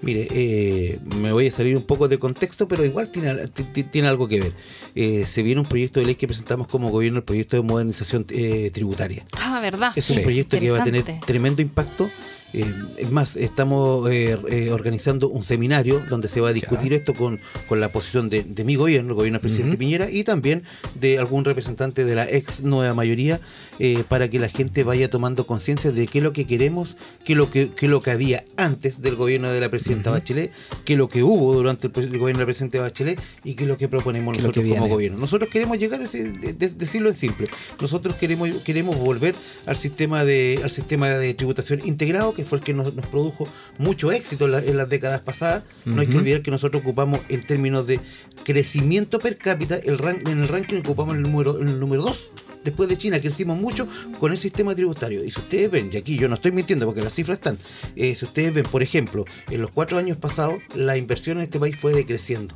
Mire, 0.00 0.28
eh, 0.30 0.98
me 1.04 1.32
voy 1.32 1.48
a 1.48 1.50
salir 1.50 1.76
un 1.76 1.82
poco 1.82 2.06
de 2.08 2.18
contexto, 2.18 2.68
pero 2.68 2.84
igual 2.84 3.10
tiene, 3.10 3.34
ti- 3.48 3.64
ti- 3.64 3.82
tiene 3.84 4.06
algo 4.08 4.28
que 4.28 4.40
ver. 4.40 4.52
Eh, 4.94 5.24
se 5.26 5.42
viene 5.42 5.60
un 5.60 5.66
proyecto 5.66 5.98
de 6.00 6.06
ley 6.06 6.14
que 6.14 6.26
presentamos 6.26 6.68
como 6.68 6.90
gobierno, 6.90 7.18
el 7.18 7.24
proyecto 7.24 7.56
de 7.56 7.62
modernización 7.62 8.24
eh, 8.30 8.70
tributaria. 8.72 9.24
Ah, 9.40 9.60
¿verdad? 9.60 9.92
Es 9.96 10.04
Sí. 10.04 10.16
un 10.18 10.22
proyecto 10.22 10.58
que 10.58 10.70
va 10.70 10.78
a 10.78 10.84
tener 10.84 11.04
tremendo 11.26 11.62
impacto. 11.62 12.08
Eh, 12.54 12.64
es 12.96 13.10
más, 13.10 13.36
estamos 13.36 14.10
eh, 14.10 14.36
eh, 14.48 14.70
organizando 14.70 15.28
un 15.28 15.44
seminario 15.44 16.02
donde 16.08 16.28
se 16.28 16.40
va 16.40 16.48
a 16.48 16.52
discutir 16.54 16.94
esto 16.94 17.12
con, 17.12 17.40
con 17.68 17.78
la 17.78 17.90
posición 17.90 18.30
de, 18.30 18.42
de 18.42 18.64
mi 18.64 18.74
gobierno, 18.76 19.10
el 19.10 19.14
gobierno 19.16 19.36
del 19.36 19.42
presidente. 19.42 19.76
Piñera, 19.76 20.10
y 20.10 20.24
también 20.24 20.62
de 20.98 21.18
algún 21.18 21.44
representante 21.44 22.04
de 22.06 22.14
la 22.14 22.28
ex 22.30 22.62
nueva 22.62 22.94
mayoría, 22.94 23.40
eh, 23.78 24.02
para 24.08 24.28
que 24.30 24.38
la 24.38 24.48
gente 24.48 24.82
vaya 24.82 25.10
tomando 25.10 25.46
conciencia 25.46 25.92
de 25.92 26.06
qué 26.06 26.18
es 26.18 26.24
lo 26.24 26.32
que 26.32 26.46
queremos, 26.46 26.96
qué 27.24 27.34
es 27.34 27.36
lo 27.36 27.50
que, 27.50 27.70
qué 27.70 27.84
es 27.86 27.90
lo 27.90 28.00
que 28.00 28.10
había 28.12 28.44
antes 28.56 29.02
del 29.02 29.14
gobierno 29.16 29.52
de 29.52 29.60
la 29.60 29.68
presidenta. 29.70 30.10
Bachelet, 30.10 30.50
qué 30.86 30.94
es 30.94 30.98
lo 30.98 31.08
que 31.08 31.22
hubo 31.22 31.52
durante 31.54 31.88
el, 31.88 31.92
el 32.04 32.18
gobierno 32.18 32.38
del 32.38 32.46
presidente 32.46 32.78
Bachelet 32.78 33.20
y 33.44 33.54
qué 33.54 33.64
es 33.64 33.68
lo 33.68 33.76
que 33.76 33.88
proponemos 33.88 34.36
nosotros 34.36 34.64
que 34.64 34.70
como 34.70 34.88
gobierno. 34.88 35.18
Nosotros 35.18 35.50
queremos 35.50 35.78
llegar 35.78 36.00
a 36.00 36.04
ese- 36.04 36.32
de- 36.32 36.54
de- 36.54 36.68
decirlo 36.70 37.10
en 37.10 37.14
simple. 37.16 37.48
Nosotros 37.80 38.16
queremos 38.16 38.48
queremos 38.64 38.96
volver 38.96 39.34
al 39.66 39.76
sistema 39.76 40.24
de 40.24 40.60
al 40.64 40.70
sistema 40.70 41.08
de 41.10 41.34
tributación 41.34 41.80
integrado 41.84 42.34
que 42.38 42.44
fue 42.44 42.58
el 42.58 42.64
que 42.64 42.72
nos, 42.72 42.94
nos 42.94 43.06
produjo 43.06 43.46
mucho 43.78 44.12
éxito 44.12 44.44
en, 44.46 44.52
la- 44.52 44.62
en 44.64 44.76
las 44.76 44.88
décadas 44.88 45.20
pasadas. 45.20 45.64
No 45.84 46.00
hay 46.00 46.06
que 46.06 46.16
olvidar 46.16 46.42
que 46.42 46.50
nosotros 46.50 46.80
ocupamos 46.82 47.20
en 47.28 47.42
términos 47.44 47.86
de 47.86 48.00
crecimiento 48.44 49.18
per 49.18 49.36
cápita 49.36 49.76
el 49.76 49.98
ran- 49.98 50.26
en 50.28 50.42
el 50.42 50.48
ranking 50.48 50.78
ocupamos 50.78 51.14
el 51.16 51.22
número 51.22 51.58
el 51.58 51.78
número 51.80 52.02
2 52.02 52.30
Después 52.64 52.88
de 52.88 52.96
China 52.98 53.20
crecimos 53.20 53.56
mucho 53.58 53.86
con 54.18 54.32
el 54.32 54.36
sistema 54.36 54.74
tributario. 54.74 55.24
Y 55.24 55.30
si 55.30 55.38
ustedes 55.40 55.70
ven, 55.70 55.90
y 55.92 55.96
aquí 55.96 56.16
yo 56.18 56.28
no 56.28 56.34
estoy 56.34 56.50
mintiendo 56.52 56.86
porque 56.86 57.00
las 57.02 57.14
cifras 57.14 57.38
están, 57.38 57.56
eh, 57.94 58.14
si 58.16 58.24
ustedes 58.24 58.52
ven, 58.52 58.64
por 58.64 58.82
ejemplo, 58.82 59.24
en 59.48 59.62
los 59.62 59.70
cuatro 59.70 59.96
años 59.96 60.16
pasados, 60.18 60.56
la 60.74 60.96
inversión 60.96 61.38
en 61.38 61.44
este 61.44 61.58
país 61.60 61.76
fue 61.76 61.92
decreciendo 61.94 62.54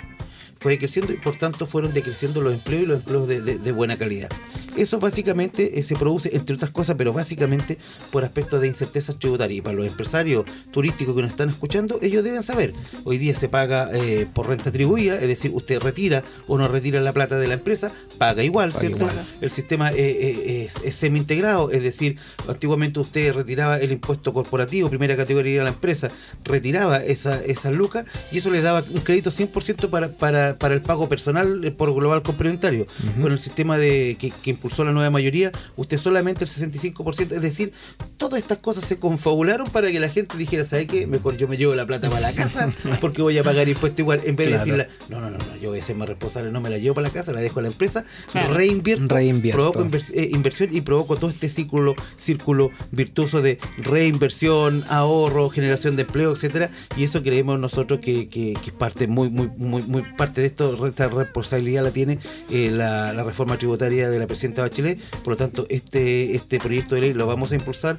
fue 0.60 0.72
decreciendo 0.74 1.12
y 1.12 1.16
por 1.16 1.36
tanto 1.38 1.66
fueron 1.66 1.92
decreciendo 1.92 2.40
los 2.40 2.54
empleos 2.54 2.82
y 2.84 2.86
los 2.86 2.96
empleos 2.98 3.26
de, 3.26 3.40
de- 3.40 3.58
de 3.58 3.72
buena 3.72 3.96
calidad. 3.96 4.28
Eso 4.76 4.98
básicamente 4.98 5.78
eh, 5.78 5.82
se 5.82 5.96
produce, 5.96 6.34
entre 6.34 6.56
otras 6.56 6.70
cosas, 6.70 6.96
pero 6.96 7.12
básicamente 7.12 7.78
por 8.10 8.24
aspectos 8.24 8.60
de 8.60 8.68
incertezas 8.68 9.18
tributarias. 9.18 9.58
Y 9.58 9.60
para 9.60 9.76
los 9.76 9.86
empresarios 9.86 10.44
turísticos 10.70 11.14
que 11.14 11.22
nos 11.22 11.30
están 11.30 11.50
escuchando, 11.50 11.98
ellos 12.02 12.24
deben 12.24 12.42
saber, 12.42 12.72
hoy 13.04 13.18
día 13.18 13.34
se 13.34 13.48
paga 13.48 13.90
eh, 13.92 14.26
por 14.32 14.48
renta 14.48 14.70
atribuida, 14.70 15.16
es 15.16 15.28
decir, 15.28 15.50
usted 15.54 15.80
retira 15.80 16.22
o 16.46 16.56
no 16.58 16.68
retira 16.68 17.00
la 17.00 17.12
plata 17.12 17.38
de 17.38 17.48
la 17.48 17.54
empresa, 17.54 17.92
paga 18.18 18.42
igual, 18.42 18.70
Paga 18.70 18.80
¿cierto? 18.80 18.96
igual. 18.98 19.26
El 19.40 19.50
sistema 19.50 19.92
eh, 19.92 20.64
es, 20.64 20.76
es 20.84 20.94
semi-integrado, 20.94 21.70
es 21.70 21.82
decir, 21.82 22.16
antiguamente 22.48 23.00
usted 23.00 23.32
retiraba 23.34 23.78
el 23.78 23.92
impuesto 23.92 24.32
corporativo, 24.32 24.88
primera 24.88 25.16
categoría 25.16 25.58
de 25.58 25.64
la 25.64 25.70
empresa, 25.70 26.10
retiraba 26.44 26.98
esa, 26.98 27.42
esa 27.44 27.70
lucas 27.70 28.04
y 28.30 28.38
eso 28.38 28.50
le 28.50 28.62
daba 28.62 28.84
un 28.90 29.00
crédito 29.00 29.30
100% 29.30 29.90
para, 29.90 30.12
para, 30.12 30.58
para 30.58 30.74
el 30.74 30.82
pago 30.82 31.08
personal 31.08 31.72
por 31.76 31.92
global 31.94 32.22
complementario. 32.22 32.86
Ujú. 33.10 33.22
Con 33.22 33.32
el 33.32 33.38
sistema 33.38 33.78
de 33.78 34.16
que, 34.18 34.30
que 34.30 34.50
impulsó 34.62 34.84
la 34.84 34.92
nueva 34.92 35.10
mayoría, 35.10 35.50
usted 35.74 35.98
solamente 35.98 36.44
el 36.44 36.50
65%, 36.50 37.32
es 37.32 37.42
decir, 37.42 37.72
todas 38.16 38.38
estas 38.40 38.58
cosas 38.58 38.84
se 38.84 38.96
confabularon 38.96 39.68
para 39.68 39.90
que 39.90 39.98
la 39.98 40.08
gente 40.08 40.36
dijera, 40.38 40.64
¿sabe 40.64 40.86
qué? 40.86 41.04
Mejor 41.08 41.36
yo 41.36 41.48
me 41.48 41.56
llevo 41.56 41.74
la 41.74 41.84
plata 41.84 42.08
para 42.08 42.20
la 42.20 42.32
casa 42.32 42.70
porque 43.00 43.22
voy 43.22 43.36
a 43.38 43.42
pagar 43.42 43.68
impuesto 43.68 44.02
igual, 44.02 44.20
en 44.24 44.36
vez 44.36 44.46
Claro. 44.48 44.64
de 44.64 44.70
decirle, 44.72 44.88
no, 45.08 45.20
no, 45.20 45.30
no, 45.30 45.38
no, 45.38 45.56
yo 45.56 45.70
voy 45.70 45.80
a 45.80 45.82
ser 45.82 45.96
más 45.96 46.08
responsable, 46.08 46.52
no 46.52 46.60
me 46.60 46.70
la 46.70 46.78
llevo 46.78 46.94
para 46.94 47.08
la 47.08 47.12
casa, 47.12 47.32
la 47.32 47.40
dejo 47.40 47.58
a 47.58 47.62
la 47.62 47.68
empresa, 47.68 48.04
Claro. 48.30 48.54
reinvierto, 48.54 49.12
Reinvierto. 49.14 49.56
provoco 49.72 49.84
invers- 49.84 50.12
eh, 50.14 50.28
inversión 50.32 50.68
y 50.72 50.80
provoco 50.82 51.16
todo 51.16 51.30
este 51.30 51.48
círculo, 51.48 51.96
círculo 52.16 52.70
virtuoso 52.92 53.42
de 53.42 53.58
reinversión, 53.78 54.84
ahorro, 54.88 55.48
generación 55.50 55.96
de 55.96 56.02
empleo, 56.02 56.32
etcétera, 56.32 56.70
y 56.96 57.04
eso 57.04 57.22
creemos 57.22 57.58
nosotros 57.58 57.98
que, 58.00 58.28
que- 58.28 58.52
que 58.62 58.70
es 58.70 58.76
parte 58.76 59.06
muy, 59.08 59.28
muy, 59.30 59.48
muy, 59.56 59.82
muy 59.82 60.02
parte 60.16 60.40
de 60.42 60.46
esto, 60.48 60.86
esta 60.86 61.08
responsabilidad 61.08 61.82
la 61.82 61.90
tiene 61.90 62.18
eh, 62.50 62.70
la, 62.70 63.12
la 63.14 63.24
reforma 63.24 63.56
tributaria 63.58 64.10
de 64.10 64.18
la 64.18 64.26
presidenta 64.26 64.51
Bachelet, 64.60 64.98
por 65.24 65.28
lo 65.32 65.36
tanto, 65.36 65.66
este, 65.70 66.34
este 66.36 66.58
proyecto 66.58 66.94
de 66.94 67.00
ley 67.00 67.14
lo 67.14 67.26
vamos 67.26 67.52
a 67.52 67.54
impulsar 67.54 67.96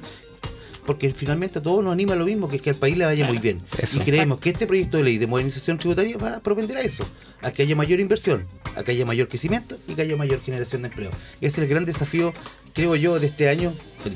porque 0.86 1.10
finalmente 1.14 1.60
a 1.60 1.62
todos 1.62 1.82
nos 1.82 1.94
anima 1.94 2.14
lo 2.14 2.26
mismo, 2.26 2.46
que 2.46 2.56
es 2.56 2.62
que 2.62 2.68
al 2.70 2.76
país 2.76 2.96
le 2.98 3.06
vaya 3.06 3.20
Claro. 3.20 3.32
muy 3.32 3.40
bien. 3.42 3.62
Eso. 3.80 4.02
Y 4.02 4.04
creemos 4.04 4.38
que 4.38 4.50
este 4.50 4.66
proyecto 4.66 4.98
de 4.98 5.04
ley 5.04 5.16
de 5.16 5.26
modernización 5.26 5.78
tributaria 5.78 6.18
va 6.18 6.36
a 6.36 6.40
propender 6.40 6.76
a 6.76 6.82
eso, 6.82 7.06
a 7.40 7.50
que 7.52 7.62
haya 7.62 7.74
mayor 7.74 8.00
inversión, 8.00 8.46
a 8.76 8.82
que 8.84 8.92
haya 8.92 9.06
mayor 9.06 9.28
crecimiento 9.28 9.78
y 9.88 9.94
que 9.94 10.02
haya 10.02 10.14
mayor 10.16 10.42
generación 10.42 10.82
de 10.82 10.88
empleo. 10.88 11.10
Ese 11.40 11.46
es 11.46 11.58
el 11.58 11.68
gran 11.68 11.86
desafío, 11.86 12.34
creo 12.74 12.96
yo, 12.96 13.18
de 13.18 13.28
este 13.28 13.48
año, 13.48 13.72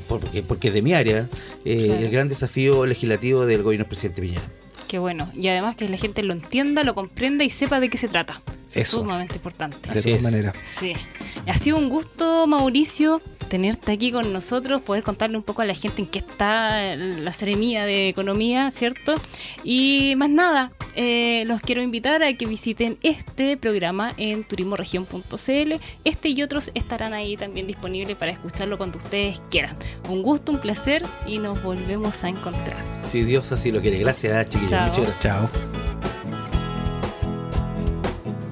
porque, 0.07 0.43
porque 0.43 0.67
es 0.67 0.73
de 0.75 0.83
mi 0.83 0.93
área, 0.93 1.27
eh, 1.65 1.85
Claro. 1.87 2.01
el 2.05 2.11
gran 2.11 2.29
desafío 2.29 2.85
legislativo 2.85 3.47
del 3.47 3.63
gobierno 3.63 3.85
del 3.85 3.89
presidente 3.89 4.21
Piñera. 4.21 4.43
Qué 4.87 4.99
bueno. 4.99 5.31
Y 5.35 5.47
además 5.47 5.75
que 5.75 5.87
la 5.89 5.97
gente 5.97 6.21
lo 6.23 6.33
entienda, 6.33 6.83
lo 6.83 6.93
comprenda 6.95 7.43
y 7.43 7.49
sepa 7.49 7.79
de 7.79 7.89
qué 7.89 7.97
se 7.97 8.07
trata. 8.07 8.41
Es 8.75 8.87
sumamente 8.87 9.35
importante. 9.35 9.91
De 9.91 10.01
todas 10.03 10.21
maneras. 10.21 10.55
Sí. 10.67 10.93
Ha 11.49 11.57
sido 11.57 11.77
un 11.77 11.89
gusto, 11.89 12.45
Mauricio, 12.45 13.21
tenerte 13.47 13.91
aquí 13.91 14.11
con 14.11 14.31
nosotros, 14.31 14.81
poder 14.81 15.01
contarle 15.03 15.35
un 15.35 15.43
poco 15.43 15.63
a 15.63 15.65
la 15.65 15.73
gente 15.73 16.01
en 16.03 16.07
qué 16.07 16.19
está 16.19 16.95
la 16.95 17.33
seremía 17.33 17.85
de 17.85 18.07
economía, 18.07 18.69
¿cierto? 18.69 19.15
Y 19.63 20.13
más 20.15 20.29
nada, 20.29 20.71
eh, 20.95 21.43
los 21.47 21.59
quiero 21.61 21.81
invitar 21.81 22.21
a 22.21 22.31
que 22.33 22.45
visiten 22.45 22.97
este 23.01 23.57
programa 23.57 24.13
en 24.17 24.43
turismoregion.cl. 24.43 25.73
Este 26.03 26.29
y 26.29 26.43
otros 26.43 26.71
estarán 26.75 27.13
ahí 27.13 27.35
también 27.35 27.65
disponibles 27.65 28.15
para 28.15 28.31
escucharlo 28.31 28.77
cuando 28.77 28.99
ustedes 28.99 29.41
quieran. 29.49 29.75
Un 30.07 30.21
gusto, 30.21 30.51
un 30.51 30.59
placer 30.59 31.03
y 31.25 31.39
nos 31.39 31.63
volvemos 31.63 32.23
a 32.23 32.29
encontrar. 32.29 32.77
Si 33.07 33.23
Dios 33.23 33.51
así 33.51 33.71
lo 33.71 33.81
quiere. 33.81 33.97
Gracias, 33.97 34.49
chiquillos. 34.49 34.71
Chao. 34.71 34.87
Muchas 34.87 35.03
gracias. 35.03 35.21
Chao. 35.21 35.49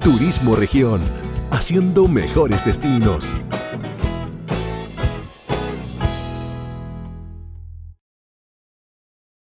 Turismo 0.02 0.56
Región, 0.56 1.02
haciendo 1.50 2.08
mejores 2.08 2.64
destinos. 2.64 3.34